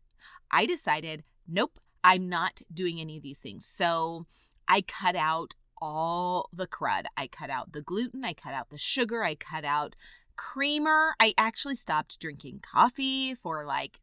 I 0.53 0.67
decided, 0.67 1.25
nope, 1.49 1.81
I'm 2.05 2.29
not 2.29 2.63
doing 2.73 3.01
any 3.01 3.17
of 3.17 3.25
these 3.25 3.39
things. 3.39 3.67
So, 3.67 4.27
I 4.69 4.83
cut 4.83 5.17
out 5.17 5.55
all 5.79 6.49
the 6.53 6.67
crud. 6.67 7.05
I 7.17 7.27
cut 7.27 7.51
out 7.51 7.73
the 7.73 7.83
gluten, 7.83 8.25
I 8.25 8.35
cut 8.35 8.55
out 8.55 8.71
the 8.71 8.79
sugar, 8.79 9.25
I 9.25 9.35
cut 9.35 9.65
out 9.65 9.97
creamer. 10.37 11.15
I 11.21 11.35
actually 11.39 11.75
stopped 11.75 12.21
drinking 12.21 12.61
coffee 12.63 13.35
for 13.35 13.65
like 13.65 14.01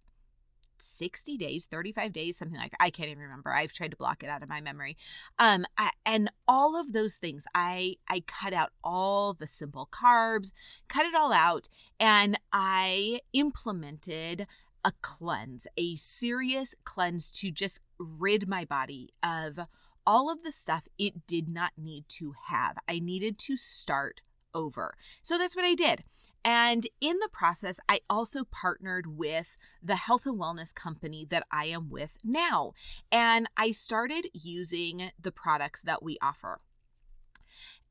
60 0.77 1.37
days 1.37 1.65
35 1.65 2.11
days 2.11 2.37
something 2.37 2.57
like 2.57 2.71
that. 2.71 2.83
I 2.83 2.89
can't 2.89 3.09
even 3.09 3.23
remember. 3.23 3.53
I've 3.53 3.71
tried 3.71 3.91
to 3.91 3.97
block 3.97 4.21
it 4.21 4.29
out 4.29 4.43
of 4.43 4.49
my 4.49 4.59
memory. 4.59 4.97
Um 5.39 5.65
I, 5.77 5.91
and 6.05 6.29
all 6.47 6.79
of 6.79 6.91
those 6.91 7.15
things 7.15 7.45
i 7.55 7.95
i 8.09 8.21
cut 8.27 8.53
out 8.53 8.71
all 8.83 9.33
the 9.33 9.47
simple 9.47 9.87
carbs 9.91 10.51
cut 10.89 11.05
it 11.05 11.15
all 11.15 11.31
out 11.31 11.69
and 11.99 12.37
i 12.51 13.21
implemented 13.31 14.45
a 14.83 14.91
cleanse 15.01 15.67
a 15.77 15.95
serious 15.95 16.75
cleanse 16.83 17.31
to 17.31 17.49
just 17.49 17.79
rid 17.97 18.47
my 18.47 18.65
body 18.65 19.13
of 19.23 19.59
all 20.05 20.29
of 20.29 20.43
the 20.43 20.51
stuff 20.51 20.87
it 20.97 21.25
did 21.27 21.47
not 21.47 21.71
need 21.77 22.05
to 22.09 22.33
have. 22.47 22.77
I 22.87 22.99
needed 22.99 23.37
to 23.39 23.55
start 23.55 24.21
over. 24.53 24.95
So 25.21 25.37
that's 25.37 25.55
what 25.55 25.65
I 25.65 25.75
did. 25.75 26.03
And 26.45 26.87
in 26.99 27.19
the 27.19 27.29
process, 27.31 27.79
I 27.87 28.01
also 28.09 28.43
partnered 28.43 29.17
with 29.17 29.57
the 29.81 29.95
health 29.95 30.25
and 30.25 30.39
wellness 30.39 30.73
company 30.73 31.25
that 31.29 31.45
I 31.51 31.65
am 31.65 31.89
with 31.89 32.17
now. 32.23 32.73
And 33.11 33.47
I 33.55 33.71
started 33.71 34.27
using 34.33 35.11
the 35.19 35.31
products 35.31 35.81
that 35.83 36.03
we 36.03 36.17
offer. 36.21 36.59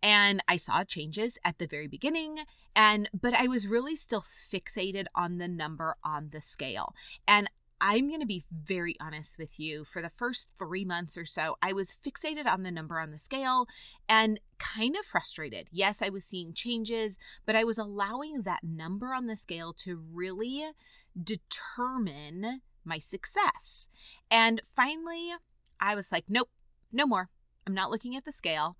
And 0.02 0.42
I 0.48 0.56
saw 0.56 0.84
changes 0.84 1.38
at 1.44 1.58
the 1.58 1.66
very 1.66 1.86
beginning 1.86 2.40
and 2.74 3.08
but 3.12 3.34
I 3.34 3.46
was 3.46 3.66
really 3.66 3.94
still 3.94 4.22
fixated 4.22 5.06
on 5.14 5.38
the 5.38 5.48
number 5.48 5.96
on 6.02 6.30
the 6.32 6.40
scale. 6.40 6.94
And 7.26 7.48
I'm 7.84 8.06
going 8.06 8.20
to 8.20 8.26
be 8.26 8.44
very 8.52 8.96
honest 9.00 9.38
with 9.38 9.58
you. 9.58 9.84
For 9.84 10.00
the 10.00 10.08
first 10.08 10.48
three 10.56 10.84
months 10.84 11.18
or 11.18 11.24
so, 11.24 11.56
I 11.60 11.72
was 11.72 11.90
fixated 11.90 12.46
on 12.46 12.62
the 12.62 12.70
number 12.70 13.00
on 13.00 13.10
the 13.10 13.18
scale 13.18 13.66
and 14.08 14.38
kind 14.60 14.94
of 14.96 15.04
frustrated. 15.04 15.66
Yes, 15.72 16.00
I 16.00 16.08
was 16.08 16.24
seeing 16.24 16.54
changes, 16.54 17.18
but 17.44 17.56
I 17.56 17.64
was 17.64 17.78
allowing 17.78 18.42
that 18.42 18.62
number 18.62 19.12
on 19.12 19.26
the 19.26 19.34
scale 19.34 19.72
to 19.78 20.00
really 20.12 20.70
determine 21.20 22.60
my 22.84 23.00
success. 23.00 23.88
And 24.30 24.62
finally, 24.64 25.32
I 25.80 25.96
was 25.96 26.12
like, 26.12 26.24
nope, 26.28 26.50
no 26.92 27.04
more. 27.04 27.30
I'm 27.66 27.74
not 27.74 27.90
looking 27.90 28.16
at 28.16 28.24
the 28.24 28.30
scale. 28.30 28.76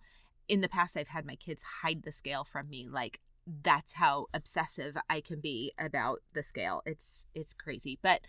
In 0.47 0.61
the 0.61 0.69
past, 0.69 0.97
I've 0.97 1.09
had 1.09 1.27
my 1.27 1.35
kids 1.35 1.65
hide 1.83 2.05
the 2.05 2.13
scale 2.13 2.45
from 2.45 2.69
me. 2.69 2.87
Like, 2.89 3.19
that's 3.47 3.95
how 3.95 4.27
obsessive 4.33 4.97
I 5.11 5.21
can 5.21 5.41
be 5.41 5.73
about 5.79 6.21
the 6.33 6.43
scale. 6.43 6.83
It's 6.87 7.27
it's 7.35 7.53
crazy. 7.53 7.99
But 8.03 8.21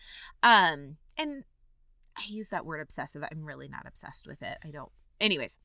um 0.41 0.97
and 1.17 1.43
I 2.17 2.23
use 2.27 2.49
that 2.49 2.65
word 2.65 2.81
obsessive. 2.81 3.23
I'm 3.23 3.45
really 3.45 3.67
not 3.67 3.87
obsessed 3.87 4.27
with 4.27 4.41
it. 4.41 4.57
I 4.63 4.71
don't. 4.71 4.91
Anyways, 5.19 5.57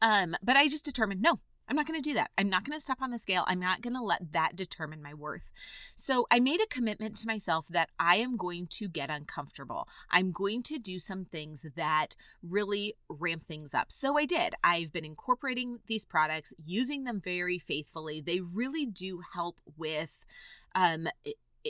um 0.00 0.36
but 0.42 0.56
I 0.56 0.68
just 0.68 0.84
determined 0.84 1.22
no, 1.22 1.40
I'm 1.72 1.76
not 1.76 1.86
going 1.86 2.02
to 2.02 2.06
do 2.10 2.12
that. 2.16 2.30
I'm 2.36 2.50
not 2.50 2.66
going 2.66 2.76
to 2.76 2.84
step 2.84 2.98
on 3.00 3.12
the 3.12 3.18
scale. 3.18 3.44
I'm 3.46 3.58
not 3.58 3.80
going 3.80 3.94
to 3.94 4.02
let 4.02 4.34
that 4.34 4.54
determine 4.56 5.02
my 5.02 5.14
worth. 5.14 5.50
So 5.94 6.26
I 6.30 6.38
made 6.38 6.60
a 6.60 6.66
commitment 6.66 7.16
to 7.16 7.26
myself 7.26 7.64
that 7.70 7.88
I 7.98 8.16
am 8.16 8.36
going 8.36 8.66
to 8.72 8.88
get 8.88 9.08
uncomfortable. 9.08 9.88
I'm 10.10 10.32
going 10.32 10.62
to 10.64 10.78
do 10.78 10.98
some 10.98 11.24
things 11.24 11.64
that 11.74 12.08
really 12.42 12.96
ramp 13.08 13.44
things 13.44 13.72
up. 13.72 13.90
So 13.90 14.18
I 14.18 14.26
did. 14.26 14.54
I've 14.62 14.92
been 14.92 15.06
incorporating 15.06 15.78
these 15.86 16.04
products, 16.04 16.52
using 16.62 17.04
them 17.04 17.22
very 17.24 17.58
faithfully. 17.58 18.20
They 18.20 18.40
really 18.40 18.84
do 18.84 19.22
help 19.32 19.56
with 19.74 20.26
um, 20.74 21.08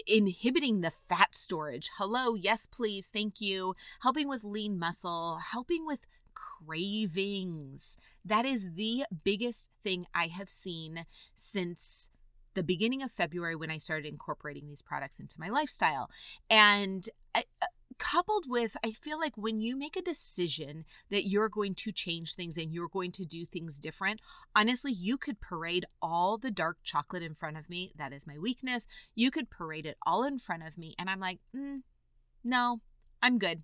inhibiting 0.06 0.80
the 0.80 0.90
fat 0.90 1.34
storage. 1.34 1.90
Hello, 1.98 2.34
yes, 2.34 2.66
please, 2.66 3.08
thank 3.08 3.40
you. 3.40 3.74
Helping 4.00 4.28
with 4.28 4.44
lean 4.44 4.78
muscle, 4.78 5.38
helping 5.52 5.86
with 5.86 6.06
cravings. 6.34 7.98
That 8.24 8.44
is 8.44 8.74
the 8.74 9.04
biggest 9.24 9.70
thing 9.82 10.06
I 10.14 10.28
have 10.28 10.48
seen 10.48 11.06
since 11.34 12.10
the 12.54 12.62
beginning 12.62 13.02
of 13.02 13.10
February 13.10 13.56
when 13.56 13.70
I 13.70 13.78
started 13.78 14.06
incorporating 14.06 14.68
these 14.68 14.82
products 14.82 15.18
into 15.18 15.40
my 15.40 15.48
lifestyle. 15.48 16.10
And 16.50 17.08
uh, 17.34 17.42
uh, 17.60 17.66
coupled 17.98 18.44
with, 18.48 18.76
I 18.84 18.90
feel 18.90 19.18
like 19.18 19.36
when 19.36 19.60
you 19.60 19.76
make 19.76 19.96
a 19.96 20.02
decision 20.02 20.84
that 21.10 21.28
you're 21.28 21.48
going 21.48 21.74
to 21.76 21.92
change 21.92 22.34
things 22.34 22.56
and 22.56 22.72
you're 22.72 22.88
going 22.88 23.12
to 23.12 23.24
do 23.24 23.46
things 23.46 23.78
different, 23.78 24.20
honestly, 24.54 24.92
you 24.92 25.16
could 25.16 25.40
parade 25.40 25.86
all 26.00 26.38
the 26.38 26.50
dark 26.50 26.78
chocolate 26.82 27.22
in 27.22 27.34
front 27.34 27.56
of 27.56 27.70
me. 27.70 27.92
That 27.96 28.12
is 28.12 28.26
my 28.26 28.38
weakness. 28.38 28.86
You 29.14 29.30
could 29.30 29.50
parade 29.50 29.86
it 29.86 29.96
all 30.06 30.24
in 30.24 30.38
front 30.38 30.66
of 30.66 30.78
me. 30.78 30.94
And 30.98 31.08
I'm 31.08 31.20
like, 31.20 31.40
mm, 31.54 31.82
no, 32.44 32.80
I'm 33.22 33.38
good. 33.38 33.62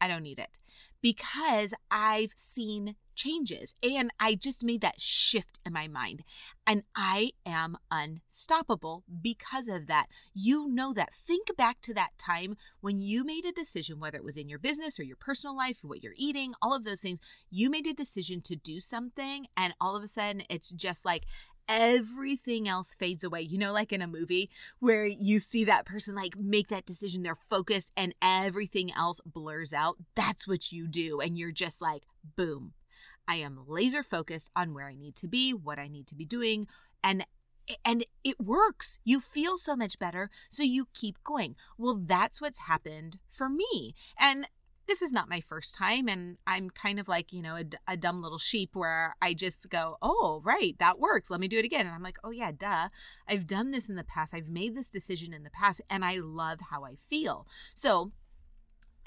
I 0.00 0.08
don't 0.08 0.22
need 0.22 0.38
it 0.38 0.58
because 1.02 1.74
I've 1.90 2.32
seen 2.34 2.96
changes 3.14 3.74
and 3.82 4.10
I 4.18 4.34
just 4.34 4.64
made 4.64 4.80
that 4.80 5.00
shift 5.00 5.58
in 5.66 5.72
my 5.74 5.88
mind. 5.88 6.22
And 6.66 6.84
I 6.96 7.32
am 7.44 7.76
unstoppable 7.90 9.04
because 9.20 9.68
of 9.68 9.86
that. 9.88 10.06
You 10.32 10.68
know 10.68 10.94
that. 10.94 11.12
Think 11.12 11.54
back 11.56 11.82
to 11.82 11.94
that 11.94 12.16
time 12.18 12.56
when 12.80 12.98
you 12.98 13.24
made 13.24 13.44
a 13.44 13.52
decision, 13.52 14.00
whether 14.00 14.16
it 14.16 14.24
was 14.24 14.36
in 14.36 14.48
your 14.48 14.58
business 14.58 14.98
or 14.98 15.02
your 15.02 15.16
personal 15.16 15.56
life, 15.56 15.78
what 15.82 16.02
you're 16.02 16.14
eating, 16.16 16.54
all 16.62 16.74
of 16.74 16.84
those 16.84 17.00
things. 17.00 17.18
You 17.50 17.68
made 17.68 17.86
a 17.86 17.92
decision 17.92 18.40
to 18.42 18.56
do 18.56 18.80
something, 18.80 19.46
and 19.56 19.74
all 19.80 19.96
of 19.96 20.02
a 20.02 20.08
sudden 20.08 20.42
it's 20.48 20.70
just 20.70 21.04
like, 21.04 21.24
everything 21.70 22.68
else 22.68 22.94
fades 22.94 23.22
away. 23.22 23.40
You 23.42 23.56
know, 23.56 23.72
like 23.72 23.92
in 23.92 24.02
a 24.02 24.08
movie 24.08 24.50
where 24.80 25.06
you 25.06 25.38
see 25.38 25.64
that 25.64 25.86
person 25.86 26.14
like 26.14 26.36
make 26.36 26.68
that 26.68 26.84
decision, 26.84 27.22
they're 27.22 27.38
focused, 27.48 27.92
and 27.96 28.14
everything 28.20 28.92
else 28.92 29.20
blurs 29.24 29.72
out. 29.72 29.96
That's 30.16 30.48
what 30.48 30.72
you 30.72 30.88
do. 30.88 31.20
And 31.20 31.38
you're 31.38 31.52
just 31.52 31.80
like, 31.80 32.02
boom, 32.36 32.72
I 33.28 33.36
am 33.36 33.60
laser 33.66 34.02
focused 34.02 34.50
on 34.56 34.74
where 34.74 34.88
I 34.88 34.96
need 34.96 35.14
to 35.16 35.28
be, 35.28 35.54
what 35.54 35.78
I 35.78 35.86
need 35.86 36.08
to 36.08 36.16
be 36.16 36.24
doing, 36.24 36.66
and 37.02 37.24
and 37.84 38.04
it 38.24 38.40
works. 38.40 38.98
You 39.04 39.20
feel 39.20 39.56
so 39.56 39.76
much 39.76 39.98
better, 39.98 40.28
so 40.50 40.64
you 40.64 40.86
keep 40.92 41.22
going. 41.22 41.54
Well, 41.78 42.00
that's 42.04 42.40
what's 42.40 42.60
happened 42.60 43.18
for 43.30 43.48
me. 43.48 43.94
And 44.18 44.48
this 44.90 45.02
is 45.02 45.12
not 45.12 45.28
my 45.28 45.40
first 45.40 45.76
time 45.76 46.08
and 46.08 46.36
i'm 46.48 46.68
kind 46.68 46.98
of 46.98 47.06
like 47.06 47.32
you 47.32 47.40
know 47.40 47.54
a, 47.54 47.64
a, 47.86 47.96
dumb 47.96 48.20
little 48.20 48.38
sheep 48.38 48.70
where 48.74 49.14
i 49.22 49.32
just 49.32 49.70
go 49.70 49.96
oh 50.02 50.42
right 50.44 50.74
that 50.80 50.98
works 50.98 51.30
let 51.30 51.38
me 51.38 51.46
do 51.46 51.58
it 51.60 51.64
again. 51.64 51.86
And 51.86 51.94
i'm 51.94 52.02
like 52.02 52.18
oh 52.24 52.30
yeah 52.30 52.50
duh 52.50 52.88
i've 53.28 53.46
done 53.46 53.70
this 53.70 53.88
in 53.88 53.94
the 53.94 54.02
past 54.02 54.34
i've 54.34 54.48
made 54.48 54.74
this 54.74 54.90
decision 54.90 55.32
in 55.32 55.44
the 55.44 55.50
past 55.50 55.80
and 55.88 56.04
i 56.04 56.16
love 56.16 56.58
how 56.70 56.84
i 56.84 56.96
feel. 57.08 57.46
So 57.72 58.10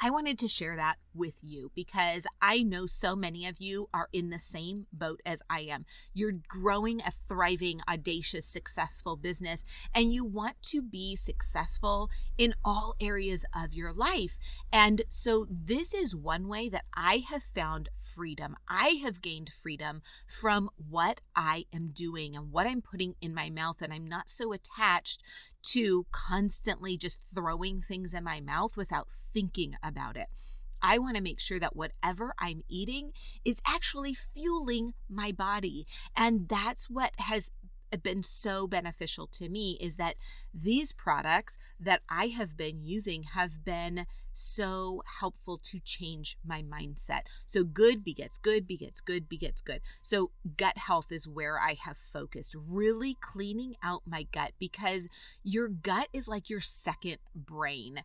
I 0.01 0.09
wanted 0.09 0.37
to 0.39 0.47
share 0.47 0.75
that 0.75 0.97
with 1.13 1.35
you 1.41 1.71
because 1.75 2.27
I 2.41 2.63
know 2.63 2.85
so 2.85 3.15
many 3.15 3.47
of 3.47 3.61
you 3.61 3.89
are 3.93 4.09
in 4.11 4.29
the 4.29 4.39
same 4.39 4.87
boat 4.91 5.21
as 5.25 5.41
I 5.49 5.61
am. 5.61 5.85
You're 6.13 6.33
growing 6.47 7.01
a 7.01 7.11
thriving, 7.27 7.81
audacious, 7.89 8.45
successful 8.45 9.15
business, 9.15 9.63
and 9.93 10.11
you 10.11 10.25
want 10.25 10.61
to 10.63 10.81
be 10.81 11.15
successful 11.15 12.09
in 12.37 12.53
all 12.65 12.95
areas 12.99 13.45
of 13.55 13.73
your 13.73 13.93
life. 13.93 14.37
And 14.71 15.03
so, 15.07 15.45
this 15.49 15.93
is 15.93 16.15
one 16.15 16.47
way 16.47 16.69
that 16.69 16.85
I 16.95 17.23
have 17.29 17.43
found 17.43 17.89
freedom. 17.99 18.55
I 18.67 18.99
have 19.03 19.21
gained 19.21 19.51
freedom 19.61 20.01
from 20.27 20.69
what 20.77 21.21
I 21.35 21.65
am 21.73 21.91
doing 21.93 22.35
and 22.35 22.51
what 22.51 22.67
I'm 22.67 22.81
putting 22.81 23.15
in 23.21 23.33
my 23.33 23.49
mouth, 23.49 23.81
and 23.81 23.93
I'm 23.93 24.07
not 24.07 24.29
so 24.29 24.53
attached 24.53 25.21
to 25.63 26.05
constantly 26.11 26.97
just 26.97 27.19
throwing 27.33 27.81
things 27.81 28.13
in 28.13 28.23
my 28.23 28.39
mouth 28.39 28.77
without 28.77 29.07
thinking 29.33 29.75
about 29.81 30.17
it. 30.17 30.27
I 30.81 30.97
want 30.97 31.15
to 31.15 31.23
make 31.23 31.39
sure 31.39 31.59
that 31.59 31.75
whatever 31.75 32.33
I'm 32.37 32.63
eating 32.67 33.13
is 33.45 33.61
actually 33.65 34.13
fueling 34.13 34.93
my 35.09 35.31
body. 35.31 35.87
And 36.15 36.49
that's 36.49 36.89
what 36.89 37.13
has 37.17 37.51
been 38.01 38.23
so 38.23 38.67
beneficial 38.67 39.27
to 39.27 39.47
me 39.47 39.77
is 39.79 39.95
that 39.95 40.15
these 40.53 40.91
products 40.91 41.57
that 41.79 42.01
I 42.09 42.27
have 42.27 42.57
been 42.57 42.83
using 42.83 43.23
have 43.33 43.63
been 43.63 44.05
so 44.33 45.03
helpful 45.19 45.57
to 45.59 45.79
change 45.79 46.37
my 46.45 46.61
mindset. 46.61 47.21
So 47.45 47.63
good 47.63 48.03
begets 48.03 48.37
good, 48.37 48.67
begets 48.67 49.01
good, 49.01 49.29
begets 49.29 49.61
good. 49.61 49.81
So 50.01 50.31
gut 50.57 50.77
health 50.77 51.11
is 51.11 51.27
where 51.27 51.59
I 51.59 51.75
have 51.85 51.97
focused, 51.97 52.55
really 52.55 53.15
cleaning 53.19 53.75
out 53.83 54.03
my 54.05 54.23
gut 54.31 54.53
because 54.59 55.07
your 55.43 55.67
gut 55.67 56.07
is 56.13 56.27
like 56.27 56.49
your 56.49 56.59
second 56.61 57.17
brain. 57.35 58.01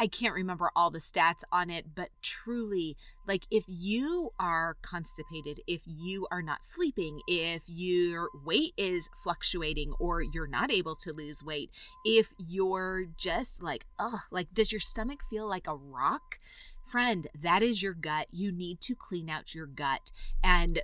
I 0.00 0.06
can't 0.06 0.34
remember 0.34 0.70
all 0.74 0.90
the 0.90 0.98
stats 0.98 1.42
on 1.52 1.68
it, 1.68 1.94
but 1.94 2.08
truly, 2.22 2.96
like 3.28 3.44
if 3.50 3.64
you 3.68 4.32
are 4.40 4.78
constipated, 4.80 5.60
if 5.66 5.82
you 5.84 6.26
are 6.30 6.40
not 6.40 6.64
sleeping, 6.64 7.20
if 7.28 7.60
your 7.66 8.30
weight 8.42 8.72
is 8.78 9.10
fluctuating 9.22 9.92
or 10.00 10.22
you're 10.22 10.46
not 10.46 10.72
able 10.72 10.96
to 10.96 11.12
lose 11.12 11.44
weight, 11.44 11.68
if 12.02 12.32
you're 12.38 13.04
just 13.18 13.62
like, 13.62 13.84
oh, 13.98 14.20
like 14.30 14.54
does 14.54 14.72
your 14.72 14.80
stomach 14.80 15.20
feel 15.28 15.46
like 15.46 15.66
a 15.66 15.76
rock? 15.76 16.38
Friend, 16.82 17.26
that 17.38 17.62
is 17.62 17.82
your 17.82 17.92
gut. 17.92 18.28
You 18.30 18.52
need 18.52 18.80
to 18.80 18.94
clean 18.94 19.28
out 19.28 19.54
your 19.54 19.66
gut. 19.66 20.12
And 20.42 20.80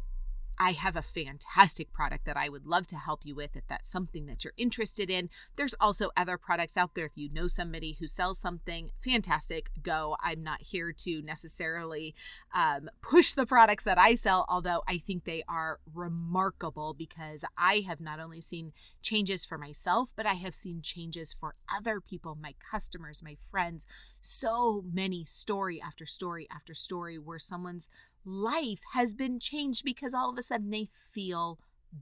I 0.58 0.72
have 0.72 0.96
a 0.96 1.02
fantastic 1.02 1.92
product 1.92 2.24
that 2.24 2.36
I 2.36 2.48
would 2.48 2.66
love 2.66 2.86
to 2.88 2.96
help 2.96 3.20
you 3.24 3.34
with 3.34 3.56
if 3.56 3.66
that's 3.68 3.90
something 3.90 4.26
that 4.26 4.44
you're 4.44 4.54
interested 4.56 5.10
in. 5.10 5.28
There's 5.56 5.74
also 5.80 6.10
other 6.16 6.38
products 6.38 6.76
out 6.76 6.94
there. 6.94 7.06
If 7.06 7.12
you 7.16 7.30
know 7.30 7.46
somebody 7.46 7.96
who 7.98 8.06
sells 8.06 8.38
something, 8.38 8.90
fantastic, 8.98 9.70
go. 9.82 10.16
I'm 10.22 10.42
not 10.42 10.62
here 10.62 10.92
to 10.92 11.22
necessarily 11.22 12.14
um, 12.54 12.88
push 13.02 13.34
the 13.34 13.46
products 13.46 13.84
that 13.84 13.98
I 13.98 14.14
sell, 14.14 14.46
although 14.48 14.82
I 14.88 14.98
think 14.98 15.24
they 15.24 15.42
are 15.48 15.80
remarkable 15.94 16.94
because 16.94 17.44
I 17.58 17.84
have 17.86 18.00
not 18.00 18.20
only 18.20 18.40
seen 18.40 18.72
changes 19.02 19.44
for 19.44 19.58
myself, 19.58 20.12
but 20.16 20.26
I 20.26 20.34
have 20.34 20.54
seen 20.54 20.80
changes 20.80 21.34
for 21.34 21.54
other 21.74 22.00
people, 22.00 22.36
my 22.40 22.54
customers, 22.70 23.22
my 23.22 23.36
friends. 23.50 23.86
So 24.20 24.84
many 24.90 25.24
story 25.24 25.80
after 25.80 26.06
story 26.06 26.48
after 26.50 26.74
story 26.74 27.18
where 27.18 27.38
someone's 27.38 27.88
life 28.26 28.80
has 28.92 29.14
been 29.14 29.38
changed 29.38 29.84
because 29.84 30.12
all 30.12 30.30
of 30.30 30.38
a 30.38 30.42
sudden 30.42 30.70
they 30.70 30.88
feel 31.12 31.58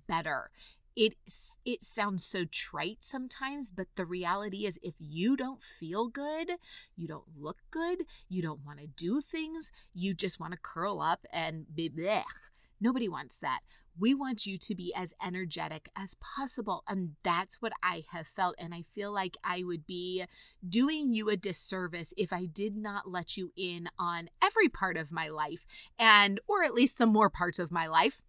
better. 0.08 0.50
It 0.96 1.14
it 1.64 1.84
sounds 1.84 2.24
so 2.24 2.44
trite 2.44 2.98
sometimes, 3.00 3.70
but 3.70 3.88
the 3.96 4.04
reality 4.04 4.64
is 4.64 4.78
if 4.82 4.94
you 4.98 5.36
don't 5.36 5.60
feel 5.60 6.08
good, 6.08 6.52
you 6.96 7.08
don't 7.08 7.24
look 7.36 7.58
good, 7.70 8.04
you 8.28 8.42
don't 8.42 8.64
want 8.64 8.78
to 8.78 8.86
do 8.86 9.20
things, 9.20 9.72
you 9.92 10.14
just 10.14 10.38
want 10.38 10.52
to 10.52 10.58
curl 10.58 11.00
up 11.00 11.26
and 11.32 11.66
be. 11.74 11.90
Nobody 12.80 13.08
wants 13.08 13.38
that. 13.38 13.60
We 13.98 14.14
want 14.14 14.46
you 14.46 14.58
to 14.58 14.74
be 14.74 14.92
as 14.94 15.12
energetic 15.24 15.88
as 15.96 16.16
possible. 16.36 16.82
And 16.88 17.14
that's 17.22 17.62
what 17.62 17.72
I 17.82 18.04
have 18.10 18.26
felt. 18.26 18.56
And 18.58 18.74
I 18.74 18.82
feel 18.94 19.12
like 19.12 19.36
I 19.44 19.62
would 19.62 19.86
be 19.86 20.24
doing 20.68 21.12
you 21.14 21.28
a 21.28 21.36
disservice 21.36 22.12
if 22.16 22.32
I 22.32 22.46
did 22.46 22.76
not 22.76 23.10
let 23.10 23.36
you 23.36 23.52
in 23.56 23.88
on 23.98 24.30
every 24.42 24.68
part 24.68 24.96
of 24.96 25.12
my 25.12 25.28
life 25.28 25.66
and, 25.98 26.40
or 26.48 26.64
at 26.64 26.74
least 26.74 26.98
some 26.98 27.10
more 27.10 27.30
parts 27.30 27.58
of 27.58 27.70
my 27.70 27.86
life 27.86 28.20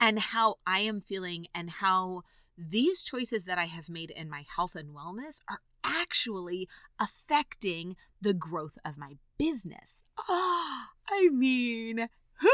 and 0.00 0.18
how 0.18 0.56
I 0.66 0.80
am 0.80 1.00
feeling 1.00 1.46
and 1.54 1.70
how 1.70 2.22
these 2.56 3.02
choices 3.04 3.44
that 3.44 3.58
I 3.58 3.66
have 3.66 3.88
made 3.88 4.10
in 4.10 4.28
my 4.28 4.44
health 4.56 4.74
and 4.74 4.90
wellness 4.90 5.40
are 5.48 5.60
actually 5.84 6.68
affecting 6.98 7.96
the 8.20 8.34
growth 8.34 8.78
of 8.84 8.98
my 8.98 9.14
business. 9.38 10.02
Oh, 10.28 10.84
I 11.08 11.28
mean, 11.28 12.08
who 12.40 12.50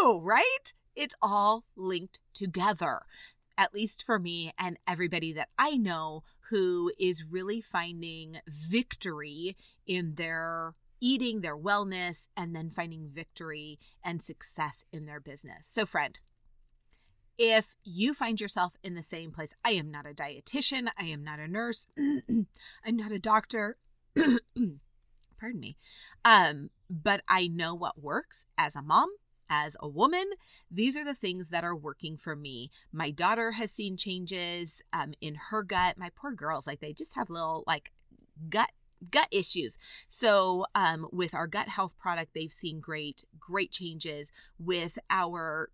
knew, 0.00 0.18
right? 0.18 0.72
It's 0.94 1.14
all 1.20 1.64
linked 1.76 2.20
together, 2.32 3.02
at 3.56 3.74
least 3.74 4.04
for 4.04 4.18
me 4.18 4.52
and 4.58 4.78
everybody 4.86 5.32
that 5.32 5.48
I 5.58 5.76
know 5.76 6.22
who 6.50 6.92
is 6.98 7.24
really 7.24 7.60
finding 7.60 8.38
victory 8.46 9.56
in 9.86 10.14
their 10.14 10.74
eating, 11.00 11.40
their 11.40 11.56
wellness, 11.56 12.28
and 12.36 12.54
then 12.54 12.70
finding 12.70 13.10
victory 13.12 13.78
and 14.02 14.22
success 14.22 14.84
in 14.92 15.04
their 15.04 15.20
business. 15.20 15.66
So, 15.68 15.84
friend, 15.84 16.18
if 17.36 17.74
you 17.84 18.14
find 18.14 18.40
yourself 18.40 18.76
in 18.82 18.94
the 18.94 19.02
same 19.02 19.32
place, 19.32 19.54
I 19.64 19.72
am 19.72 19.90
not 19.90 20.06
a 20.06 20.14
dietitian, 20.14 20.88
I 20.98 21.04
am 21.04 21.24
not 21.24 21.40
a 21.40 21.48
nurse, 21.48 21.88
I'm 21.98 22.46
not 22.86 23.12
a 23.12 23.18
doctor. 23.18 23.76
Pardon 24.16 25.60
me. 25.60 25.76
Um, 26.24 26.70
but 26.88 27.22
I 27.28 27.48
know 27.48 27.74
what 27.74 28.00
works 28.00 28.46
as 28.56 28.76
a 28.76 28.82
mom, 28.82 29.10
as 29.48 29.76
a 29.80 29.88
woman, 29.88 30.24
these 30.70 30.96
are 30.96 31.04
the 31.04 31.14
things 31.14 31.48
that 31.48 31.64
are 31.64 31.76
working 31.76 32.16
for 32.16 32.34
me. 32.34 32.70
My 32.92 33.10
daughter 33.10 33.52
has 33.52 33.70
seen 33.70 33.96
changes 33.96 34.82
um, 34.92 35.14
in 35.20 35.36
her 35.50 35.62
gut. 35.62 35.98
My 35.98 36.10
poor 36.14 36.32
girls, 36.32 36.66
like 36.66 36.80
they 36.80 36.92
just 36.92 37.14
have 37.14 37.30
little 37.30 37.64
like 37.66 37.92
gut 38.48 38.70
gut 39.10 39.28
issues. 39.30 39.76
So, 40.08 40.66
um, 40.74 41.06
with 41.12 41.34
our 41.34 41.46
gut 41.46 41.68
health 41.68 41.94
product, 41.98 42.32
they've 42.34 42.52
seen 42.52 42.80
great, 42.80 43.24
great 43.38 43.70
changes 43.70 44.32
with 44.58 44.98
our 45.10 45.68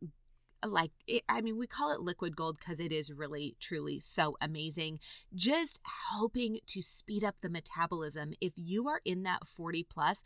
like 0.66 0.90
it, 1.06 1.22
i 1.26 1.40
mean 1.40 1.56
we 1.56 1.66
call 1.66 1.90
it 1.90 2.00
liquid 2.00 2.36
gold 2.36 2.58
because 2.58 2.80
it 2.80 2.92
is 2.92 3.10
really 3.10 3.56
truly 3.58 3.98
so 3.98 4.36
amazing 4.42 4.98
just 5.34 5.80
helping 6.12 6.58
to 6.66 6.82
speed 6.82 7.24
up 7.24 7.36
the 7.40 7.48
metabolism 7.48 8.34
if 8.42 8.52
you 8.56 8.86
are 8.86 9.00
in 9.04 9.22
that 9.22 9.46
40 9.46 9.84
plus 9.84 10.22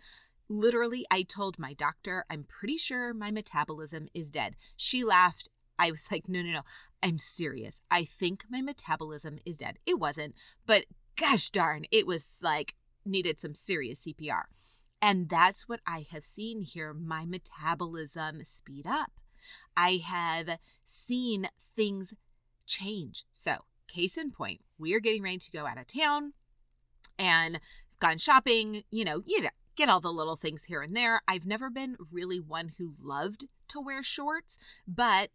Literally, 0.48 1.07
I 1.11 1.22
told 1.22 1.59
my 1.59 1.72
doctor, 1.72 2.24
I'm 2.28 2.44
pretty 2.44 2.76
sure 2.76 3.14
my 3.14 3.30
metabolism 3.30 4.09
is 4.14 4.30
dead. 4.30 4.57
She 4.76 5.04
laughed. 5.04 5.48
I 5.78 5.90
was 5.90 6.07
like, 6.11 6.28
no, 6.28 6.42
no, 6.42 6.52
no. 6.52 6.62
I'm 7.02 7.18
serious. 7.18 7.80
I 7.90 8.04
think 8.04 8.44
my 8.48 8.62
metabolism 8.62 9.38
is 9.44 9.59
dead. 9.59 9.78
It 9.85 9.98
wasn't, 9.98 10.35
but 10.66 10.85
gosh 11.16 11.50
darn, 11.50 11.85
it 11.90 12.07
was 12.07 12.40
like 12.42 12.74
needed 13.04 13.38
some 13.38 13.54
serious 13.54 14.07
CPR. 14.07 14.44
And 15.02 15.28
that's 15.28 15.68
what 15.68 15.80
I 15.87 16.07
have 16.12 16.24
seen 16.24 16.62
here 16.62 16.94
my 16.94 17.26
metabolism 17.26 18.42
speed 18.44 18.87
up. 18.87 19.12
I 19.76 20.02
have 20.04 20.59
seen 20.83 21.50
things 21.76 22.14
change. 22.66 23.24
So, 23.33 23.66
case 23.87 24.16
in 24.16 24.30
point, 24.30 24.62
we 24.78 24.94
are 24.94 25.00
getting 25.00 25.22
ready 25.22 25.38
to 25.38 25.50
go 25.50 25.66
out 25.66 25.78
of 25.78 25.87
town 25.87 26.33
and 27.18 27.61
gone 28.00 28.18
shopping, 28.18 28.85
you 28.90 29.04
know, 29.04 29.22
you 29.26 29.42
know, 29.42 29.50
get 29.76 29.88
all 29.88 30.00
the 30.00 30.12
little 30.12 30.37
things 30.37 30.64
here 30.64 30.82
and 30.82 30.96
there. 30.96 31.22
I've 31.26 31.46
never 31.46 31.70
been 31.70 31.96
really 32.10 32.40
one 32.40 32.72
who 32.78 32.94
loved 33.00 33.46
to 33.68 33.80
wear 33.80 34.02
shorts, 34.02 34.58
but 34.87 35.30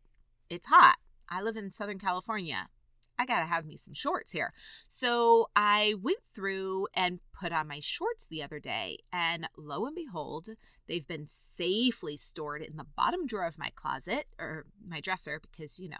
it's 0.50 0.68
hot. 0.68 0.98
I 1.30 1.42
live 1.42 1.58
in 1.58 1.72
Southern 1.72 2.00
California. 2.00 2.70
I 3.18 3.26
got 3.26 3.42
to 3.42 3.46
have 3.46 3.66
me 3.66 3.76
some 3.76 3.94
shorts 3.94 4.32
here. 4.32 4.54
So 4.88 5.50
I 5.56 5.96
went 6.02 6.24
through 6.34 6.88
and 6.94 7.20
put 7.38 7.52
on 7.52 7.68
my 7.68 7.82
shorts 7.82 8.26
the 8.26 8.42
other 8.42 8.60
day, 8.60 9.00
and 9.12 9.50
lo 9.58 9.86
and 9.86 9.96
behold, 9.96 10.50
they've 10.88 11.08
been 11.08 11.28
safely 11.28 12.16
stored 12.16 12.62
in 12.62 12.78
the 12.78 12.86
bottom 12.96 13.28
drawer 13.28 13.46
of 13.46 13.60
my 13.60 13.72
closet 13.76 14.26
or 14.40 14.68
my 14.88 15.02
dresser 15.02 15.42
because, 15.52 15.80
you 15.80 15.90
know, 15.90 15.98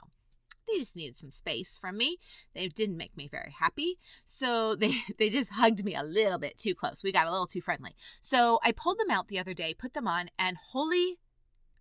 they 0.72 0.80
just 0.80 0.96
needed 0.96 1.18
some 1.18 1.32
space 1.32 1.78
from 1.78 1.98
me. 1.98 2.18
They 2.54 2.68
didn't 2.68 2.98
make 2.98 3.16
me 3.16 3.28
very 3.28 3.54
happy. 3.58 4.00
So 4.26 4.76
they, 4.80 4.94
they 5.18 5.30
just 5.30 5.54
hugged 5.54 5.84
me 5.84 5.96
a 5.96 6.04
little 6.04 6.40
bit 6.40 6.58
too 6.58 6.76
close. 6.76 7.04
We 7.04 7.12
got 7.12 7.28
a 7.28 7.32
little 7.32 7.48
too 7.48 7.62
friendly. 7.62 7.96
So 8.22 8.60
I 8.64 8.72
pulled 8.72 9.00
them 9.00 9.12
out 9.12 9.28
the 9.28 9.40
other 9.40 9.54
day, 9.54 9.74
put 9.74 9.94
them 9.94 10.08
on, 10.08 10.30
and 10.38 10.58
holy 10.58 11.20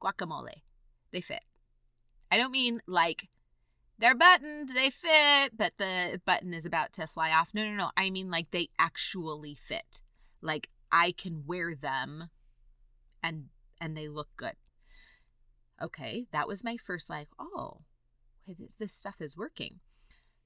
guacamole, 0.00 0.62
they 1.12 1.20
fit. 1.20 1.42
I 2.30 2.36
don't 2.36 2.52
mean 2.52 2.80
like 2.86 3.28
they're 3.98 4.14
buttoned, 4.14 4.70
they 4.74 4.90
fit, 4.90 5.56
but 5.56 5.72
the 5.78 6.20
button 6.24 6.54
is 6.54 6.66
about 6.66 6.92
to 6.94 7.06
fly 7.06 7.30
off. 7.32 7.50
No, 7.52 7.64
no, 7.64 7.74
no. 7.74 7.90
I 7.96 8.10
mean 8.10 8.30
like 8.30 8.50
they 8.50 8.68
actually 8.78 9.54
fit. 9.54 10.02
Like 10.40 10.68
I 10.92 11.12
can 11.12 11.44
wear 11.46 11.74
them 11.74 12.28
and 13.22 13.46
and 13.80 13.96
they 13.96 14.08
look 14.08 14.28
good. 14.36 14.54
Okay, 15.80 16.26
that 16.32 16.48
was 16.48 16.64
my 16.64 16.76
first 16.76 17.08
like, 17.08 17.28
oh, 17.38 17.82
this, 18.54 18.74
this 18.78 18.92
stuff 18.92 19.20
is 19.20 19.36
working. 19.36 19.80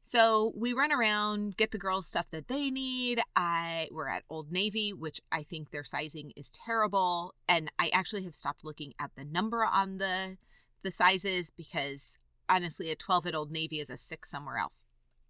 So 0.04 0.52
we 0.56 0.72
run 0.72 0.90
around, 0.90 1.56
get 1.56 1.70
the 1.70 1.78
girls 1.78 2.08
stuff 2.08 2.28
that 2.30 2.48
they 2.48 2.70
need. 2.70 3.20
I 3.36 3.88
we're 3.92 4.08
at 4.08 4.24
Old 4.28 4.50
Navy, 4.50 4.92
which 4.92 5.20
I 5.30 5.44
think 5.44 5.70
their 5.70 5.84
sizing 5.84 6.32
is 6.34 6.50
terrible, 6.50 7.34
and 7.48 7.70
I 7.78 7.88
actually 7.90 8.24
have 8.24 8.34
stopped 8.34 8.64
looking 8.64 8.94
at 8.98 9.12
the 9.16 9.24
number 9.24 9.64
on 9.64 9.98
the 9.98 10.38
the 10.82 10.90
sizes 10.90 11.52
because 11.56 12.18
honestly, 12.48 12.90
a 12.90 12.96
12 12.96 13.28
at 13.28 13.34
Old 13.34 13.52
Navy 13.52 13.78
is 13.78 13.90
a 13.90 13.96
six 13.96 14.28
somewhere 14.28 14.58
else. 14.58 14.84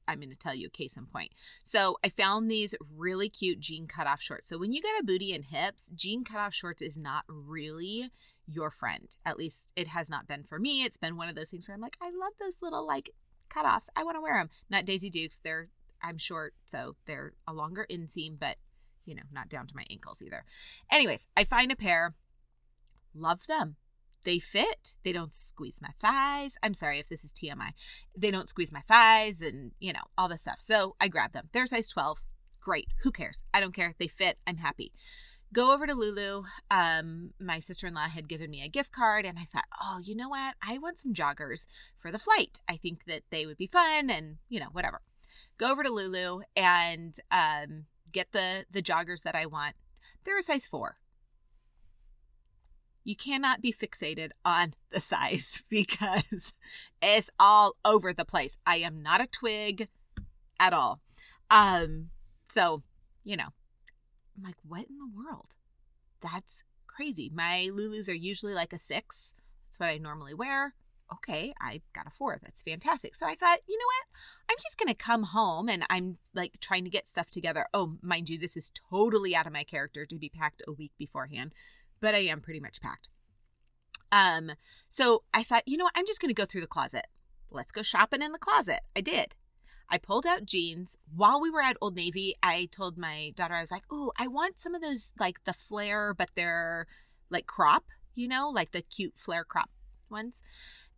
I'm 0.08 0.18
going 0.18 0.30
to 0.30 0.37
tell 0.37 0.54
you 0.54 0.68
case 0.68 0.96
in 0.96 1.06
point. 1.06 1.32
So 1.62 1.96
I 2.02 2.08
found 2.08 2.50
these 2.50 2.74
really 2.96 3.28
cute 3.28 3.61
jean 3.61 3.87
cutoff 3.87 4.20
shorts. 4.20 4.48
So 4.48 4.58
when 4.58 4.72
you 4.72 4.82
get 4.82 5.00
a 5.00 5.04
booty 5.04 5.32
and 5.32 5.44
hips, 5.44 5.90
jean 5.94 6.24
cutoff 6.24 6.54
shorts 6.54 6.82
is 6.82 6.98
not 6.98 7.24
really 7.28 8.11
your 8.54 8.70
friend. 8.70 9.16
At 9.24 9.38
least 9.38 9.72
it 9.76 9.88
has 9.88 10.10
not 10.10 10.26
been 10.28 10.44
for 10.44 10.58
me. 10.58 10.82
It's 10.84 10.96
been 10.96 11.16
one 11.16 11.28
of 11.28 11.34
those 11.34 11.50
things 11.50 11.66
where 11.66 11.74
I'm 11.74 11.80
like, 11.80 11.96
I 12.00 12.06
love 12.06 12.32
those 12.40 12.56
little 12.62 12.86
like 12.86 13.10
cutoffs. 13.50 13.88
I 13.96 14.04
want 14.04 14.16
to 14.16 14.20
wear 14.20 14.38
them. 14.38 14.50
Not 14.70 14.84
Daisy 14.84 15.10
Dukes. 15.10 15.40
They're 15.42 15.68
I'm 16.02 16.18
short, 16.18 16.54
so 16.64 16.96
they're 17.06 17.34
a 17.46 17.52
longer 17.52 17.86
inseam, 17.90 18.38
but 18.38 18.56
you 19.04 19.14
know, 19.14 19.22
not 19.32 19.48
down 19.48 19.66
to 19.66 19.76
my 19.76 19.84
ankles 19.90 20.22
either. 20.22 20.44
Anyways, 20.90 21.26
I 21.36 21.44
find 21.44 21.72
a 21.72 21.76
pair. 21.76 22.14
Love 23.14 23.46
them. 23.46 23.76
They 24.24 24.38
fit. 24.38 24.94
They 25.04 25.12
don't 25.12 25.34
squeeze 25.34 25.78
my 25.80 25.90
thighs. 26.00 26.56
I'm 26.62 26.74
sorry 26.74 27.00
if 27.00 27.08
this 27.08 27.24
is 27.24 27.32
TMI. 27.32 27.72
They 28.16 28.30
don't 28.30 28.48
squeeze 28.48 28.70
my 28.70 28.82
thighs 28.82 29.42
and, 29.42 29.72
you 29.80 29.92
know, 29.92 30.04
all 30.16 30.28
this 30.28 30.42
stuff. 30.42 30.60
So 30.60 30.94
I 31.00 31.08
grab 31.08 31.32
them. 31.32 31.48
They're 31.52 31.66
size 31.66 31.88
12. 31.88 32.22
Great. 32.60 32.88
Who 33.02 33.10
cares? 33.10 33.42
I 33.52 33.58
don't 33.58 33.74
care. 33.74 33.94
They 33.98 34.06
fit. 34.06 34.38
I'm 34.46 34.58
happy 34.58 34.92
go 35.52 35.72
over 35.72 35.86
to 35.86 35.94
Lulu. 35.94 36.44
Um, 36.70 37.30
my 37.38 37.58
sister 37.58 37.86
in 37.86 37.94
law 37.94 38.08
had 38.08 38.28
given 38.28 38.50
me 38.50 38.62
a 38.62 38.68
gift 38.68 38.92
card, 38.92 39.24
and 39.24 39.38
I 39.38 39.46
thought, 39.52 39.66
oh, 39.80 40.00
you 40.02 40.14
know 40.14 40.28
what? 40.28 40.54
I 40.66 40.78
want 40.78 40.98
some 40.98 41.14
joggers 41.14 41.66
for 41.98 42.10
the 42.10 42.18
flight. 42.18 42.60
I 42.68 42.76
think 42.76 43.04
that 43.06 43.22
they 43.30 43.46
would 43.46 43.58
be 43.58 43.66
fun, 43.66 44.10
and 44.10 44.36
you 44.48 44.58
know, 44.60 44.68
whatever. 44.72 45.00
Go 45.58 45.70
over 45.70 45.82
to 45.82 45.90
Lulu 45.90 46.40
and 46.56 47.14
um, 47.30 47.84
get 48.10 48.32
the 48.32 48.64
the 48.70 48.82
joggers 48.82 49.22
that 49.22 49.34
I 49.34 49.46
want. 49.46 49.76
They're 50.24 50.38
a 50.38 50.42
size 50.42 50.66
four. 50.66 50.96
You 53.04 53.16
cannot 53.16 53.60
be 53.60 53.72
fixated 53.72 54.30
on 54.44 54.74
the 54.90 55.00
size 55.00 55.64
because 55.68 56.54
it's 57.00 57.30
all 57.38 57.76
over 57.84 58.12
the 58.12 58.24
place. 58.24 58.56
I 58.66 58.76
am 58.76 59.02
not 59.02 59.20
a 59.20 59.26
twig 59.26 59.88
at 60.58 60.72
all. 60.72 61.00
Um, 61.50 62.10
so 62.48 62.82
you 63.24 63.36
know, 63.36 63.48
I'm 64.36 64.42
like, 64.42 64.56
what 64.66 64.86
in 64.88 64.98
the 64.98 65.10
world? 65.14 65.56
That's 66.20 66.64
crazy. 66.86 67.30
My 67.34 67.68
Lulus 67.72 68.08
are 68.08 68.12
usually 68.12 68.54
like 68.54 68.72
a 68.72 68.78
six. 68.78 69.34
That's 69.66 69.80
what 69.80 69.88
I 69.88 69.98
normally 69.98 70.34
wear. 70.34 70.74
Okay, 71.12 71.52
I 71.60 71.82
got 71.94 72.06
a 72.06 72.10
four. 72.10 72.38
That's 72.42 72.62
fantastic. 72.62 73.14
So 73.14 73.26
I 73.26 73.34
thought, 73.34 73.58
you 73.68 73.76
know 73.76 73.84
what? 73.84 74.06
I'm 74.50 74.56
just 74.62 74.78
going 74.78 74.88
to 74.88 74.94
come 74.94 75.24
home 75.24 75.68
and 75.68 75.84
I'm 75.90 76.16
like 76.34 76.58
trying 76.60 76.84
to 76.84 76.90
get 76.90 77.06
stuff 77.06 77.28
together. 77.28 77.66
Oh, 77.74 77.96
mind 78.00 78.30
you, 78.30 78.38
this 78.38 78.56
is 78.56 78.72
totally 78.90 79.36
out 79.36 79.46
of 79.46 79.52
my 79.52 79.64
character 79.64 80.06
to 80.06 80.18
be 80.18 80.30
packed 80.30 80.62
a 80.66 80.72
week 80.72 80.92
beforehand, 80.98 81.52
but 82.00 82.14
I 82.14 82.18
am 82.18 82.40
pretty 82.40 82.60
much 82.60 82.80
packed. 82.80 83.08
Um, 84.10 84.52
so 84.88 85.24
I 85.34 85.42
thought, 85.42 85.66
you 85.66 85.76
know 85.76 85.84
what? 85.84 85.94
I'm 85.96 86.06
just 86.06 86.20
going 86.20 86.34
to 86.34 86.40
go 86.40 86.46
through 86.46 86.60
the 86.62 86.66
closet. 86.66 87.06
Let's 87.50 87.72
go 87.72 87.82
shopping 87.82 88.22
in 88.22 88.32
the 88.32 88.38
closet. 88.38 88.80
I 88.96 89.00
did. 89.00 89.34
I 89.92 89.98
pulled 89.98 90.26
out 90.26 90.46
jeans. 90.46 90.96
While 91.14 91.38
we 91.40 91.50
were 91.50 91.61
at 91.61 91.76
Old 91.83 91.94
Navy, 91.94 92.35
I 92.42 92.68
told 92.72 92.96
my 92.96 93.33
daughter, 93.37 93.55
I 93.55 93.61
was 93.61 93.70
like, 93.70 93.85
oh, 93.90 94.11
I 94.18 94.26
want 94.26 94.59
some 94.59 94.74
of 94.74 94.81
those, 94.81 95.12
like 95.20 95.44
the 95.44 95.52
flare, 95.52 96.14
but 96.14 96.31
they're 96.35 96.87
like 97.28 97.46
crop, 97.46 97.85
you 98.14 98.26
know, 98.26 98.48
like 98.48 98.72
the 98.72 98.81
cute 98.81 99.18
flare 99.18 99.44
crop 99.44 99.68
ones. 100.11 100.42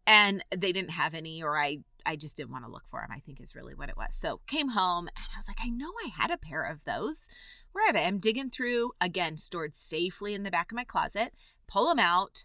And 0.06 0.44
they 0.56 0.70
didn't 0.70 0.90
have 0.90 1.12
any, 1.12 1.42
or 1.42 1.58
I 1.58 1.78
I 2.06 2.16
just 2.16 2.36
didn't 2.36 2.52
want 2.52 2.64
to 2.64 2.70
look 2.70 2.86
for 2.86 3.00
them, 3.00 3.10
I 3.10 3.20
think 3.20 3.40
is 3.40 3.56
really 3.56 3.74
what 3.74 3.88
it 3.88 3.96
was. 3.96 4.14
So 4.14 4.40
came 4.46 4.68
home 4.68 5.08
and 5.08 5.26
I 5.34 5.38
was 5.38 5.48
like, 5.48 5.60
I 5.62 5.70
know 5.70 5.90
I 6.04 6.08
had 6.08 6.30
a 6.30 6.36
pair 6.36 6.62
of 6.62 6.84
those. 6.84 7.28
Where 7.72 7.88
are 7.88 7.92
they? 7.92 8.04
I'm 8.04 8.18
digging 8.18 8.50
through, 8.50 8.92
again, 9.00 9.38
stored 9.38 9.74
safely 9.74 10.34
in 10.34 10.44
the 10.44 10.50
back 10.50 10.70
of 10.70 10.76
my 10.76 10.84
closet, 10.84 11.32
pull 11.66 11.88
them 11.88 11.98
out, 11.98 12.44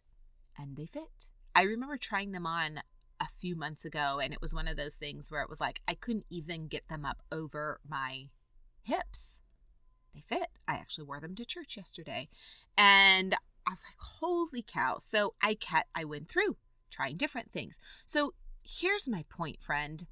and 0.57 0.75
they 0.75 0.87
fit. 0.87 1.29
I 1.53 1.63
remember 1.63 1.97
trying 1.97 2.31
them 2.31 2.45
on 2.45 2.81
a 3.19 3.27
few 3.39 3.55
months 3.55 3.85
ago 3.85 4.19
and 4.21 4.33
it 4.33 4.41
was 4.41 4.53
one 4.53 4.67
of 4.67 4.77
those 4.77 4.95
things 4.95 5.29
where 5.29 5.41
it 5.41 5.49
was 5.49 5.59
like 5.59 5.81
I 5.87 5.93
couldn't 5.93 6.25
even 6.29 6.67
get 6.67 6.87
them 6.87 7.05
up 7.05 7.21
over 7.31 7.79
my 7.87 8.29
hips. 8.81 9.41
They 10.13 10.21
fit. 10.21 10.49
I 10.67 10.75
actually 10.75 11.05
wore 11.05 11.19
them 11.19 11.35
to 11.35 11.45
church 11.45 11.77
yesterday. 11.77 12.29
And 12.77 13.35
I 13.67 13.71
was 13.71 13.83
like, 13.87 13.99
"Holy 13.99 14.63
cow." 14.63 14.97
So 14.99 15.35
I 15.41 15.55
kept 15.55 15.89
I 15.93 16.03
went 16.05 16.29
through 16.29 16.57
trying 16.89 17.17
different 17.17 17.51
things. 17.51 17.79
So 18.05 18.33
here's 18.63 19.07
my 19.07 19.25
point, 19.29 19.61
friend. 19.61 20.05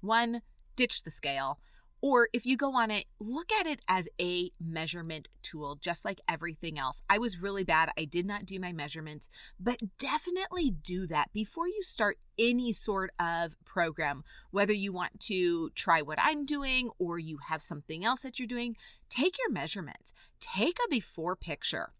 One, 0.00 0.42
ditch 0.76 1.02
the 1.02 1.10
scale. 1.10 1.58
Or 2.08 2.28
if 2.32 2.46
you 2.46 2.56
go 2.56 2.76
on 2.76 2.92
it, 2.92 3.06
look 3.18 3.50
at 3.50 3.66
it 3.66 3.80
as 3.88 4.06
a 4.20 4.52
measurement 4.64 5.26
tool, 5.42 5.74
just 5.74 6.04
like 6.04 6.20
everything 6.28 6.78
else. 6.78 7.02
I 7.10 7.18
was 7.18 7.42
really 7.42 7.64
bad. 7.64 7.90
I 7.98 8.04
did 8.04 8.26
not 8.26 8.46
do 8.46 8.60
my 8.60 8.70
measurements, 8.70 9.28
but 9.58 9.80
definitely 9.98 10.70
do 10.70 11.08
that 11.08 11.32
before 11.32 11.66
you 11.66 11.82
start 11.82 12.18
any 12.38 12.72
sort 12.72 13.10
of 13.18 13.56
program, 13.64 14.22
whether 14.52 14.72
you 14.72 14.92
want 14.92 15.18
to 15.22 15.70
try 15.70 16.00
what 16.00 16.20
I'm 16.22 16.46
doing 16.46 16.90
or 17.00 17.18
you 17.18 17.38
have 17.48 17.60
something 17.60 18.04
else 18.04 18.22
that 18.22 18.38
you're 18.38 18.46
doing. 18.46 18.76
Take 19.08 19.36
your 19.36 19.50
measurements, 19.50 20.12
take 20.38 20.78
a 20.86 20.88
before 20.88 21.34
picture. 21.34 21.92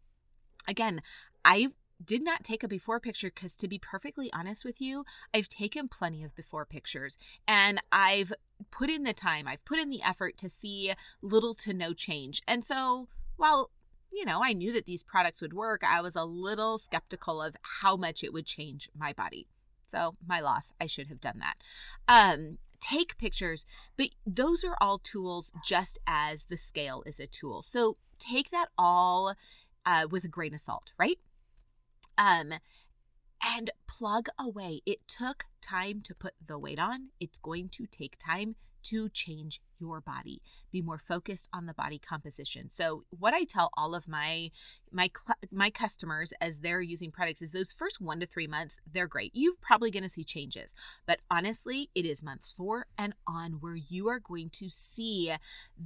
Again, 0.68 1.02
I 1.44 1.70
did 2.04 2.22
not 2.22 2.44
take 2.44 2.62
a 2.62 2.68
before 2.68 3.00
picture 3.00 3.32
because, 3.34 3.56
to 3.56 3.68
be 3.68 3.78
perfectly 3.78 4.30
honest 4.32 4.64
with 4.64 4.80
you, 4.80 5.04
I've 5.34 5.48
taken 5.48 5.88
plenty 5.88 6.22
of 6.22 6.36
before 6.36 6.64
pictures 6.64 7.18
and 7.48 7.80
I've 7.90 8.32
put 8.70 8.90
in 8.90 9.05
the 9.05 9.12
time, 9.12 9.48
I've 9.48 9.64
put 9.64 9.79
in 9.79 9.90
the 9.90 10.02
effort 10.02 10.37
to 10.38 10.48
see 10.48 10.92
little 11.22 11.55
to 11.57 11.72
no 11.72 11.92
change. 11.92 12.42
And 12.46 12.64
so, 12.64 13.09
while 13.37 13.70
you 14.12 14.24
know, 14.24 14.42
I 14.42 14.52
knew 14.52 14.72
that 14.72 14.87
these 14.87 15.02
products 15.02 15.42
would 15.42 15.52
work, 15.52 15.83
I 15.85 16.00
was 16.00 16.16
a 16.16 16.24
little 16.24 16.79
skeptical 16.79 17.42
of 17.42 17.57
how 17.81 17.96
much 17.96 18.24
it 18.24 18.33
would 18.33 18.46
change 18.46 18.88
my 18.96 19.12
body. 19.12 19.46
So, 19.87 20.16
my 20.26 20.40
loss, 20.40 20.72
I 20.81 20.87
should 20.87 21.09
have 21.09 21.20
done 21.20 21.40
that. 21.40 21.57
Um, 22.09 22.59
take 22.81 23.18
pictures, 23.18 23.66
but 23.96 24.09
those 24.26 24.64
are 24.64 24.76
all 24.81 24.98
tools 24.98 25.52
just 25.64 25.98
as 26.07 26.44
the 26.44 26.57
scale 26.57 27.02
is 27.07 27.20
a 27.20 27.26
tool. 27.26 27.62
So, 27.62 27.96
take 28.18 28.50
that 28.50 28.68
all 28.79 29.35
uh, 29.85 30.07
with 30.11 30.24
a 30.24 30.29
grain 30.29 30.55
of 30.55 30.61
salt, 30.61 30.92
right? 30.98 31.18
Um, 32.18 32.55
and 33.42 33.70
plug 33.96 34.28
away. 34.38 34.82
It 34.85 35.06
took 35.09 35.44
time 35.62 36.02
to 36.02 36.14
put 36.14 36.35
the 36.44 36.59
weight 36.59 36.78
on. 36.78 37.09
It's 37.20 37.38
going 37.38 37.68
to 37.70 37.87
take 37.87 38.16
time 38.18 38.56
to 38.85 39.09
change 39.09 39.61
your 39.78 40.00
body. 40.00 40.40
Be 40.70 40.80
more 40.80 40.98
focused 40.98 41.48
on 41.52 41.66
the 41.66 41.74
body 41.74 41.98
composition. 41.98 42.70
So 42.70 43.04
what 43.11 43.35
I 43.35 43.42
tell 43.42 43.70
all 43.76 43.94
of 43.94 44.06
my 44.06 44.50
my 44.92 45.11
my 45.50 45.70
customers 45.70 46.32
as 46.40 46.61
they're 46.61 46.80
using 46.80 47.11
products 47.11 47.42
is 47.42 47.52
those 47.52 47.72
first 47.72 48.00
1 48.00 48.20
to 48.20 48.26
3 48.26 48.46
months, 48.46 48.78
they're 48.90 49.09
great. 49.09 49.32
You're 49.35 49.54
probably 49.61 49.90
going 49.90 50.04
to 50.04 50.09
see 50.09 50.24
changes. 50.24 50.72
But 51.06 51.18
honestly, 51.30 51.90
it 51.94 52.06
is 52.06 52.22
months 52.22 52.52
4 52.52 52.87
and 52.96 53.14
on 53.26 53.54
where 53.54 53.76
you 53.76 54.09
are 54.09 54.20
going 54.20 54.50
to 54.50 54.68
see 54.68 55.32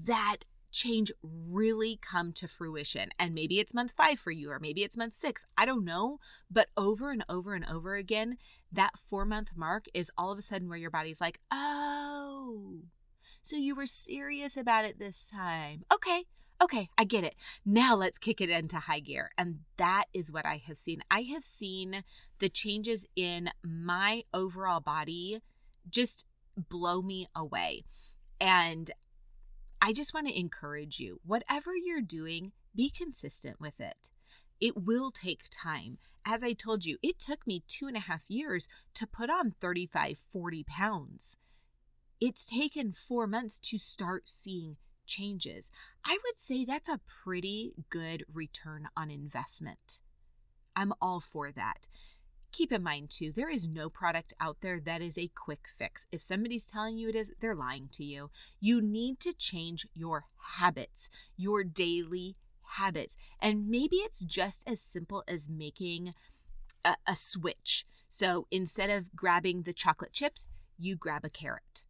that 0.07 0.45
change 0.71 1.13
really 1.23 1.99
come 2.01 2.33
to 2.33 2.49
fruition. 2.49 3.11
And 3.19 3.35
maybe 3.35 3.59
it's 3.59 3.75
month 3.75 3.93
five 3.97 4.19
for 4.19 4.31
you, 4.31 4.51
or 4.51 4.59
maybe 4.59 4.83
it's 4.83 4.97
month 4.97 5.15
six. 5.15 5.47
I 5.57 5.65
don't 5.65 5.85
know. 5.85 6.19
But 6.51 6.69
over 6.77 7.11
and 7.11 7.25
over 7.29 7.55
and 7.55 7.65
over 7.67 7.97
again, 7.97 8.39
that 8.73 8.93
four 9.09 9.25
month 9.25 9.53
mark 9.57 9.87
is 9.95 10.11
all 10.17 10.33
of 10.33 10.39
a 10.39 10.43
sudden 10.43 10.69
where 10.69 10.79
your 10.79 10.91
body's 10.91 11.21
like, 11.21 11.41
oh, 11.51 12.81
so 13.43 13.57
you 13.57 13.75
were 13.75 13.87
serious 13.87 14.57
about 14.57 14.85
it 14.85 14.99
this 14.99 15.31
time. 15.31 15.85
Okay. 15.93 16.25
okay, 16.63 16.89
I 16.99 17.05
get 17.05 17.25
it. 17.25 17.35
Now 17.65 17.95
let's 17.97 18.19
kick 18.19 18.41
it 18.41 18.51
into 18.51 18.79
high 18.79 19.01
gear. 19.01 19.31
And 19.39 19.61
that 19.79 20.05
is 20.13 20.31
what 20.31 20.45
I 20.45 20.63
have 20.67 20.77
seen. 20.79 21.03
I 21.11 21.23
have 21.23 21.43
seen 21.43 22.05
the 22.39 22.51
changes 22.51 23.07
in 23.17 23.51
my 23.63 24.25
overall 24.35 24.81
body 24.81 25.41
just 25.89 26.27
blow 26.57 27.01
me 27.01 27.27
away. 27.35 27.85
And 28.41 28.91
I 29.83 29.93
just 29.93 30.13
want 30.13 30.27
to 30.29 30.39
encourage 30.39 31.01
you 31.01 31.21
whatever 31.25 31.75
you're 31.75 32.03
doing, 32.03 32.53
be 32.77 32.91
consistent 32.91 33.61
with 33.61 33.81
it. 33.81 34.11
It 34.61 34.85
will 34.85 35.11
take 35.11 35.45
time. 35.51 35.99
As 36.27 36.45
I 36.45 36.53
told 36.53 36.85
you, 36.85 36.99
it 37.03 37.19
took 37.19 37.47
me 37.47 37.65
two 37.67 37.87
and 37.87 37.97
a 37.97 38.01
half 38.01 38.29
years 38.29 38.69
to 38.95 39.07
put 39.07 39.31
on 39.31 39.55
35, 39.59 40.19
40 40.31 40.65
pounds. 40.65 41.39
It's 42.21 42.45
taken 42.45 42.93
four 42.93 43.27
months 43.27 43.59
to 43.61 43.79
start 43.79 44.29
seeing 44.29 44.77
changes. 45.07 45.71
I 46.05 46.19
would 46.25 46.39
say 46.39 46.67
that's 46.67 46.89
a 46.89 47.01
pretty 47.25 47.73
good 47.89 48.25
return 48.31 48.89
on 48.95 49.11
investment. 49.11 50.01
I'm 50.77 50.93
all 51.01 51.21
for 51.21 51.51
that. 51.53 51.89
Keep 52.53 52.73
in 52.73 52.83
mind, 52.83 53.11
too, 53.11 53.33
there 53.33 53.49
is 53.49 53.69
no 53.69 53.89
product 53.89 54.33
out 54.41 54.59
there 54.61 54.81
that 54.81 55.01
is 55.01 55.17
a 55.17 55.31
quick 55.35 55.69
fix. 55.79 56.07
If 56.11 56.23
somebody's 56.23 56.65
telling 56.65 56.99
you 56.99 57.09
it 57.09 57.15
is, 57.15 57.33
they're 57.41 57.55
lying 57.55 57.89
to 57.93 58.05
you. 58.05 58.31
You 58.59 58.83
need 58.83 59.21
to 59.21 59.33
change 59.33 59.87
your 59.95 60.25
habits, 60.57 61.11
your 61.37 61.63
daily 61.63 62.37
habits. 62.77 63.17
And 63.41 63.69
maybe 63.69 63.97
it's 63.97 64.25
just 64.25 64.69
as 64.69 64.81
simple 64.81 65.23
as 65.29 65.49
making 65.49 66.15
a, 66.85 66.97
a 67.07 67.15
switch. 67.15 67.87
So 68.09 68.47
instead 68.51 68.91
of 68.91 69.15
grabbing 69.15 69.63
the 69.63 69.73
chocolate 69.73 70.13
chips, 70.13 70.47
you 70.77 70.97
grab 70.97 71.25
a 71.25 71.31
carrot. 71.31 71.85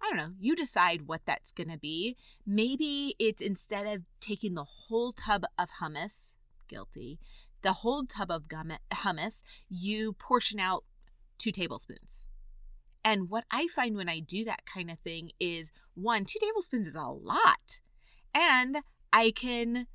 I 0.00 0.08
don't 0.08 0.18
know, 0.18 0.34
you 0.38 0.54
decide 0.54 1.08
what 1.08 1.22
that's 1.24 1.50
going 1.50 1.70
to 1.70 1.78
be. 1.78 2.16
Maybe 2.46 3.16
it's 3.18 3.40
instead 3.42 3.86
of 3.86 4.02
taking 4.20 4.54
the 4.54 4.64
whole 4.64 5.12
tub 5.12 5.44
of 5.58 5.68
hummus, 5.82 6.34
guilty, 6.68 7.18
the 7.64 7.72
whole 7.72 8.04
tub 8.04 8.30
of 8.30 8.44
hummus, 8.46 9.42
you 9.68 10.12
portion 10.12 10.60
out 10.60 10.84
two 11.38 11.50
tablespoons. 11.50 12.26
And 13.02 13.28
what 13.28 13.44
I 13.50 13.66
find 13.66 13.96
when 13.96 14.08
I 14.08 14.20
do 14.20 14.44
that 14.44 14.62
kind 14.72 14.90
of 14.90 14.98
thing 15.00 15.32
is 15.40 15.72
one, 15.94 16.24
two 16.24 16.38
tablespoons 16.40 16.86
is 16.86 16.94
a 16.94 17.06
lot. 17.06 17.80
And 18.32 18.78
I 19.12 19.32
can 19.34 19.86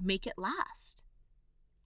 make 0.00 0.26
it 0.26 0.34
last. 0.36 1.04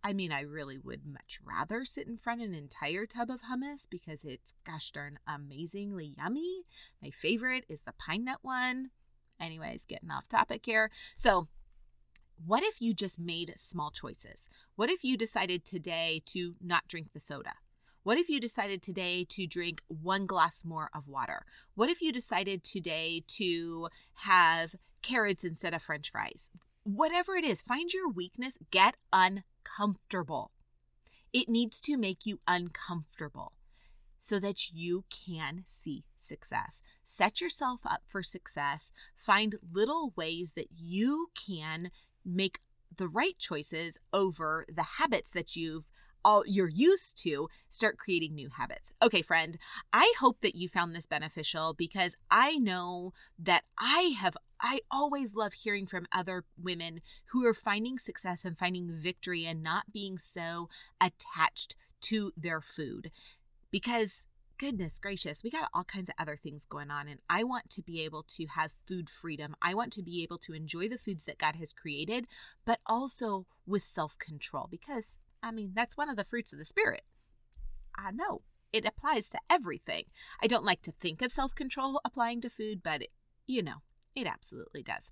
I 0.03 0.12
mean, 0.12 0.33
I 0.33 0.40
really 0.40 0.79
would 0.79 1.05
much 1.05 1.40
rather 1.44 1.85
sit 1.85 2.07
in 2.07 2.16
front 2.16 2.40
of 2.40 2.49
an 2.49 2.55
entire 2.55 3.07
tub 3.07 3.31
of 3.31 3.40
hummus 3.42 3.87
because 3.90 4.25
it's 4.25 4.55
gosh 4.64 4.90
darn 4.90 5.18
amazingly 5.27 6.14
yummy. 6.16 6.62
My 7.03 7.11
favorite 7.11 7.64
is 7.68 7.83
the 7.83 7.92
pine 7.92 8.25
nut 8.25 8.38
one. 8.42 8.90
Anyways, 9.40 9.85
getting 9.85 10.11
off 10.11 10.29
topic 10.29 10.64
here. 10.64 10.90
So, 11.14 11.49
what 12.44 12.62
if 12.62 12.81
you 12.81 12.94
just 12.94 13.18
made 13.18 13.53
small 13.57 13.90
choices? 13.90 14.49
What 14.75 14.90
if 14.90 15.03
you 15.05 15.16
decided 15.16 15.64
today 15.64 16.22
to 16.27 16.55
not 16.62 16.88
drink 16.88 17.09
the 17.12 17.20
soda? 17.20 17.55
What 18.03 18.18
if 18.18 18.29
you 18.29 18.40
decided 18.40 18.83
today 18.83 19.25
to 19.31 19.46
drink 19.46 19.83
one 19.88 20.27
glass 20.27 20.64
more 20.64 20.90
of 20.94 21.09
water? 21.09 21.44
What 21.75 21.90
if 21.90 22.01
you 22.01 22.12
decided 22.12 22.62
today 22.62 23.25
to 23.29 23.88
have 24.14 24.77
carrots 25.03 25.44
instead 25.44 25.75
of 25.75 25.83
french 25.83 26.11
fries? 26.11 26.51
Whatever 26.85 27.35
it 27.35 27.44
is, 27.44 27.62
find 27.62 27.92
your 27.92 28.09
weakness, 28.09 28.59
get 28.70 28.94
uncomfortable. 29.12 30.53
It 31.33 31.49
needs 31.49 31.81
to 31.81 31.96
make 31.96 32.25
you 32.25 32.38
uncomfortable 32.46 33.53
so 34.18 34.38
that 34.38 34.72
you 34.72 35.05
can 35.11 35.64
see 35.66 36.05
success. 36.16 36.83
Set 37.03 37.40
yourself 37.40 37.81
up 37.85 38.03
for 38.07 38.22
success. 38.22 38.92
Find 39.16 39.57
little 39.72 40.12
ways 40.16 40.53
that 40.53 40.68
you 40.77 41.31
can 41.35 41.90
make 42.27 42.61
the 42.95 43.09
right 43.09 43.39
choices 43.39 43.99
over 44.12 44.67
the 44.69 44.83
habits 44.99 45.31
that 45.31 45.57
you've 45.57 45.87
all 46.27 46.43
you're 46.45 46.67
used 46.69 47.17
to, 47.23 47.49
start 47.69 47.99
creating 47.99 48.35
new 48.35 48.49
habits. 48.49 48.91
Okay, 49.01 49.23
friend, 49.23 49.57
I 49.93 50.12
hope 50.19 50.41
that 50.41 50.57
you 50.57 50.69
found 50.69 50.93
this 50.93 51.07
beneficial 51.07 51.73
because 51.73 52.17
I 52.29 52.57
know 52.57 53.12
that 53.39 53.62
I 53.79 54.17
have 54.19 54.37
I 54.61 54.81
always 54.91 55.37
love 55.37 55.53
hearing 55.53 55.87
from 55.87 56.07
other 56.11 56.45
women 56.61 57.01
who 57.27 57.47
are 57.47 57.55
finding 57.55 57.99
success 57.99 58.45
and 58.45 58.59
finding 58.59 58.91
victory 58.91 59.47
and 59.47 59.62
not 59.62 59.93
being 59.93 60.19
so 60.19 60.69
attached 61.01 61.77
to 62.03 62.33
their 62.37 62.61
food. 62.61 63.12
Because 63.71 64.27
goodness 64.59 64.99
gracious, 64.99 65.42
we 65.42 65.51
got 65.51 65.69
all 65.75 65.85
kinds 65.85 66.09
of 66.09 66.14
other 66.19 66.37
things 66.37 66.64
going 66.64 66.90
on. 66.90 67.09
And 67.09 67.21
I 67.29 67.45
want 67.45 67.71
to 67.71 67.83
be 67.83 68.03
able 68.03 68.25
to 68.29 68.47
have 68.47 68.73
food 68.87 69.09
freedom. 69.09 69.57
I 69.61 69.75
want 69.75 69.92
to 69.95 70.03
be 70.03 70.23
able 70.23 70.38
to 70.38 70.53
enjoy 70.53 70.88
the 70.88 70.99
foods 70.99 71.25
that 71.25 71.38
God 71.38 71.57
has 71.57 71.73
created, 71.73 72.27
but 72.64 72.81
also 72.87 73.47
with 73.66 73.83
self 73.83 74.19
control 74.19 74.69
because 74.71 75.16
I 75.42 75.51
mean, 75.51 75.73
that's 75.75 75.97
one 75.97 76.09
of 76.09 76.16
the 76.16 76.25
fruits 76.25 76.53
of 76.53 76.59
the 76.59 76.64
Spirit. 76.64 77.03
I 77.97 78.11
know 78.11 78.42
it 78.73 78.85
applies 78.85 79.31
to 79.31 79.38
everything. 79.49 80.05
I 80.42 80.47
don't 80.47 80.64
like 80.64 80.83
to 80.83 80.92
think 80.92 81.23
of 81.23 81.33
self 81.33 81.55
control 81.55 82.01
applying 82.05 82.40
to 82.42 82.51
food, 82.51 82.83
but 82.83 83.03
it, 83.03 83.11
you 83.47 83.62
know, 83.62 83.83
it 84.14 84.27
absolutely 84.27 84.83
does. 84.83 85.11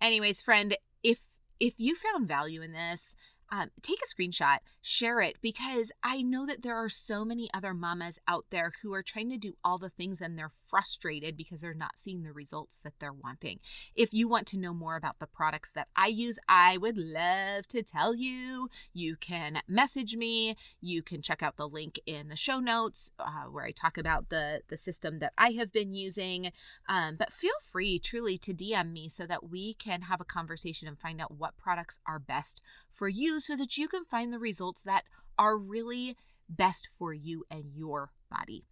Anyways, 0.00 0.42
friend, 0.42 0.76
if 1.02 1.18
if 1.58 1.74
you 1.78 1.94
found 1.94 2.28
value 2.28 2.62
in 2.62 2.72
this, 2.72 3.14
um, 3.50 3.70
take 3.82 3.98
a 3.98 4.14
screenshot, 4.14 4.58
share 4.82 5.20
it, 5.20 5.36
because 5.40 5.92
I 6.02 6.22
know 6.22 6.46
that 6.46 6.62
there 6.62 6.76
are 6.76 6.88
so 6.88 7.24
many 7.24 7.48
other 7.54 7.74
mamas 7.74 8.18
out 8.26 8.46
there 8.50 8.72
who 8.82 8.92
are 8.94 9.02
trying 9.02 9.30
to 9.30 9.36
do 9.36 9.54
all 9.64 9.78
the 9.78 9.90
things 9.90 10.20
and 10.20 10.38
they're 10.38 10.52
frustrated 10.68 11.36
because 11.36 11.60
they're 11.60 11.74
not 11.74 11.98
seeing 11.98 12.22
the 12.22 12.32
results 12.32 12.78
that 12.80 12.94
they're 12.98 13.12
wanting. 13.12 13.60
If 13.94 14.12
you 14.12 14.28
want 14.28 14.46
to 14.48 14.58
know 14.58 14.74
more 14.74 14.96
about 14.96 15.18
the 15.18 15.26
products 15.26 15.72
that 15.72 15.88
I 15.96 16.08
use, 16.08 16.38
I 16.48 16.76
would 16.76 16.96
love 16.96 17.66
to 17.68 17.82
tell 17.82 18.14
you. 18.14 18.68
You 18.92 19.16
can 19.16 19.60
message 19.68 20.16
me. 20.16 20.56
You 20.80 21.02
can 21.02 21.22
check 21.22 21.42
out 21.42 21.56
the 21.56 21.68
link 21.68 22.00
in 22.06 22.28
the 22.28 22.36
show 22.36 22.60
notes 22.60 23.10
uh, 23.18 23.44
where 23.50 23.64
I 23.64 23.70
talk 23.70 23.98
about 23.98 24.28
the 24.28 24.62
the 24.68 24.76
system 24.76 25.18
that 25.18 25.32
I 25.38 25.50
have 25.52 25.72
been 25.72 25.94
using. 25.94 26.52
Um, 26.88 27.16
but 27.16 27.32
feel 27.32 27.52
free, 27.70 27.98
truly, 27.98 28.38
to 28.38 28.52
DM 28.52 28.92
me 28.92 29.08
so 29.08 29.26
that 29.26 29.48
we 29.48 29.74
can 29.74 30.02
have 30.02 30.20
a 30.20 30.24
conversation 30.24 30.88
and 30.88 30.98
find 30.98 31.20
out 31.20 31.32
what 31.32 31.56
products 31.56 31.98
are 32.06 32.18
best 32.18 32.60
for 32.96 33.08
you 33.08 33.40
so 33.40 33.56
that 33.56 33.76
you 33.76 33.86
can 33.86 34.04
find 34.04 34.32
the 34.32 34.38
results 34.38 34.82
that 34.82 35.04
are 35.38 35.58
really 35.58 36.16
best 36.48 36.88
for 36.98 37.12
you 37.12 37.44
and 37.50 37.64
your 37.74 38.10
body. 38.30 38.64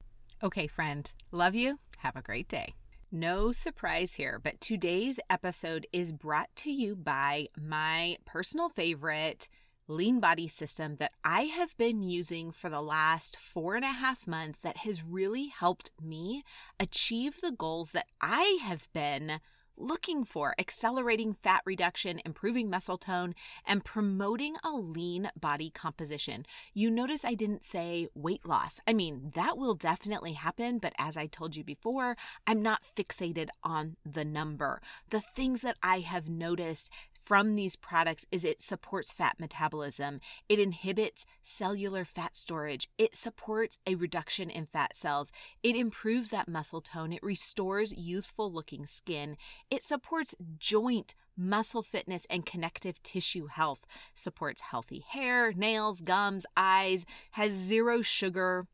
Okay, 0.43 0.67
friend, 0.67 1.11
love 1.31 1.55
you. 1.55 1.79
Have 1.99 2.17
a 2.17 2.23
great 2.23 2.49
day. 2.49 2.75
No 3.13 3.53
surprise 3.53 4.15
here, 4.15 4.41
but 4.43 4.61
today's 4.61 5.21
episode 5.31 5.87
is 5.93 6.11
brought 6.11 6.49
to 6.57 6.71
you 6.73 6.97
by 6.97 7.47
my 7.57 8.17
personal 8.25 8.69
favorite 8.69 9.49
lean 9.87 10.19
body 10.19 10.49
system 10.49 10.97
that 10.97 11.13
I 11.25 11.43
have 11.43 11.77
been 11.77 12.01
using 12.03 12.51
for 12.51 12.71
the 12.71 12.81
last 12.81 13.37
four 13.39 13.77
and 13.77 13.85
a 13.85 13.93
half 13.93 14.27
months 14.27 14.61
that 14.63 14.79
has 14.79 15.05
really 15.05 15.49
helped 15.49 15.91
me 16.03 16.43
achieve 16.81 17.41
the 17.41 17.53
goals 17.53 17.93
that 17.93 18.07
I 18.21 18.59
have 18.63 18.89
been 18.93 19.41
looking 19.77 20.25
for 20.25 20.55
accelerating 20.59 21.33
fat 21.33 21.63
reduction, 21.65 22.21
improving 22.25 22.71
muscle 22.71 22.99
tone, 22.99 23.35
and 23.67 23.85
promoting 23.85 24.57
a 24.65 24.71
lean 24.71 25.31
body 25.39 25.71
composition. 25.71 26.47
You 26.73 26.91
notice 26.91 27.25
I 27.25 27.35
didn't 27.35 27.65
say 27.65 28.09
weight 28.15 28.47
loss. 28.47 28.81
I 28.87 28.93
mean, 28.93 29.33
that 29.35 29.57
will 29.59 29.75
definitely 29.75 30.33
happen, 30.33 30.79
but 30.79 30.93
as 30.99 31.17
I 31.17 31.27
told 31.27 31.57
you 31.57 31.65
before, 31.65 32.17
I'm 32.47 32.63
not 32.63 32.83
fixated 32.97 33.49
on 33.63 33.97
the 34.05 34.25
number. 34.25 34.81
The 35.11 35.21
things 35.21 35.63
that 35.63 35.77
I 35.83 36.01
have 36.01 36.29
noticed 36.29 36.91
from 37.25 37.57
these 37.57 37.75
products 37.75 38.27
is 38.31 38.45
it 38.45 38.63
supports 38.63 39.13
fat 39.13 39.37
metabolism, 39.39 40.21
it 40.49 40.59
inhibits 40.59 41.25
cellular 41.43 42.05
fat 42.05 42.37
storage, 42.37 42.89
it 42.99 43.17
supports 43.17 43.79
a 43.87 43.95
reduction 43.95 44.51
in 44.51 44.67
fat 44.67 44.95
cells, 44.95 45.33
it 45.63 45.75
improves 45.75 46.31
that 46.31 46.49
muscle 46.49 46.83
tone, 46.83 47.13
it 47.13 47.23
restores 47.23 47.93
youthful 47.97 48.53
looking 48.53 48.85
skin, 48.85 49.37
it 49.71 49.83
supports 49.83 50.35
joint 50.59 51.15
muscle 51.37 51.83
fitness 51.83 52.27
and 52.29 52.47
connective 52.47 53.03
tissue 53.03 53.47
health, 53.47 53.87
supports 54.15 54.61
healthy 54.61 55.05
hair, 55.09 55.53
nails, 55.53 56.01
gums, 56.01 56.45
eyes, 56.57 57.07
has 57.33 57.53
zero 57.53 58.03
sugar, 58.03 58.67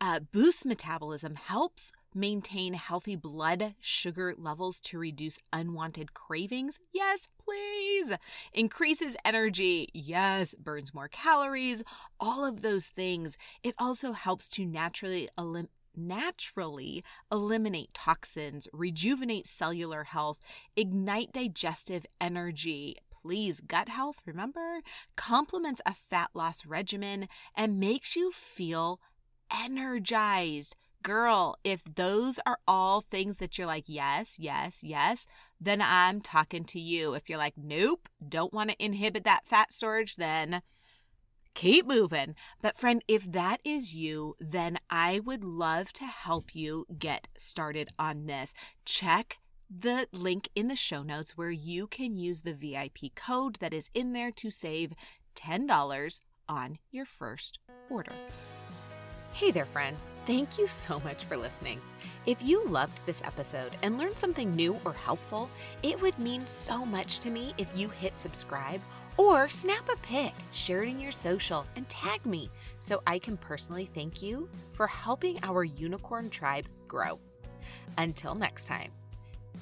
uh, 0.00 0.20
boosts 0.20 0.64
metabolism, 0.64 1.34
helps 1.34 1.92
maintain 2.16 2.74
healthy 2.74 3.14
blood 3.14 3.74
sugar 3.80 4.34
levels 4.36 4.80
to 4.80 4.98
reduce 4.98 5.38
unwanted 5.52 6.14
cravings? 6.14 6.78
Yes, 6.92 7.28
please. 7.38 8.12
Increases 8.52 9.16
energy? 9.24 9.88
Yes. 9.92 10.54
Burns 10.58 10.94
more 10.94 11.08
calories? 11.08 11.84
All 12.18 12.44
of 12.44 12.62
those 12.62 12.86
things. 12.86 13.36
It 13.62 13.74
also 13.78 14.12
helps 14.12 14.48
to 14.48 14.64
naturally 14.64 15.28
eliminate 15.38 15.70
naturally 15.98 17.02
eliminate 17.32 17.94
toxins, 17.94 18.68
rejuvenate 18.70 19.46
cellular 19.46 20.04
health, 20.04 20.38
ignite 20.76 21.32
digestive 21.32 22.04
energy, 22.20 22.96
please 23.22 23.60
gut 23.60 23.88
health, 23.88 24.18
remember, 24.24 24.80
complements 25.16 25.80
a 25.86 25.94
fat 25.94 26.30
loss 26.34 26.66
regimen, 26.66 27.28
and 27.56 27.80
makes 27.80 28.14
you 28.14 28.30
feel 28.30 29.00
energized 29.50 30.76
girl, 31.06 31.56
if 31.62 31.84
those 31.84 32.40
are 32.44 32.58
all 32.66 33.00
things 33.00 33.36
that 33.36 33.56
you're 33.56 33.66
like, 33.66 33.84
yes, 33.86 34.40
yes, 34.40 34.80
yes, 34.82 35.24
then 35.60 35.80
I'm 35.80 36.20
talking 36.20 36.64
to 36.64 36.80
you. 36.80 37.14
If 37.14 37.28
you're 37.28 37.38
like, 37.38 37.54
nope, 37.56 38.08
don't 38.28 38.52
want 38.52 38.70
to 38.70 38.84
inhibit 38.84 39.22
that 39.22 39.46
fat 39.46 39.72
storage, 39.72 40.16
then 40.16 40.62
keep 41.54 41.86
moving. 41.86 42.34
But, 42.60 42.76
friend, 42.76 43.04
if 43.06 43.30
that 43.30 43.60
is 43.64 43.94
you, 43.94 44.34
then 44.40 44.78
I 44.90 45.20
would 45.20 45.44
love 45.44 45.92
to 45.92 46.06
help 46.06 46.56
you 46.56 46.86
get 46.98 47.28
started 47.38 47.88
on 48.00 48.26
this. 48.26 48.52
Check 48.84 49.38
the 49.70 50.08
link 50.10 50.48
in 50.56 50.66
the 50.66 50.74
show 50.74 51.04
notes 51.04 51.36
where 51.36 51.52
you 51.52 51.86
can 51.86 52.16
use 52.16 52.42
the 52.42 52.52
VIP 52.52 53.14
code 53.14 53.58
that 53.60 53.72
is 53.72 53.90
in 53.94 54.12
there 54.12 54.32
to 54.32 54.50
save 54.50 54.92
$10 55.36 56.20
on 56.48 56.78
your 56.90 57.06
first 57.06 57.60
order. 57.88 58.12
Hey 59.32 59.52
there, 59.52 59.66
friend. 59.66 59.96
Thank 60.26 60.58
you 60.58 60.66
so 60.66 60.98
much 61.00 61.24
for 61.24 61.36
listening. 61.36 61.80
If 62.26 62.42
you 62.42 62.66
loved 62.66 62.98
this 63.06 63.22
episode 63.24 63.76
and 63.82 63.96
learned 63.96 64.18
something 64.18 64.56
new 64.56 64.76
or 64.84 64.92
helpful, 64.92 65.48
it 65.84 66.00
would 66.02 66.18
mean 66.18 66.44
so 66.48 66.84
much 66.84 67.20
to 67.20 67.30
me 67.30 67.54
if 67.58 67.70
you 67.78 67.88
hit 67.88 68.18
subscribe 68.18 68.80
or 69.16 69.48
snap 69.48 69.88
a 69.88 69.96
pic, 69.98 70.32
share 70.50 70.82
it 70.82 70.88
in 70.88 70.98
your 70.98 71.12
social, 71.12 71.64
and 71.76 71.88
tag 71.88 72.26
me 72.26 72.50
so 72.80 73.00
I 73.06 73.20
can 73.20 73.36
personally 73.36 73.88
thank 73.94 74.20
you 74.20 74.48
for 74.72 74.88
helping 74.88 75.38
our 75.44 75.62
unicorn 75.62 76.28
tribe 76.28 76.66
grow. 76.88 77.20
Until 77.96 78.34
next 78.34 78.66
time, 78.66 78.90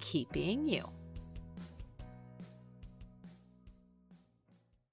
keep 0.01 0.33
being 0.33 0.67
you. 0.67 0.89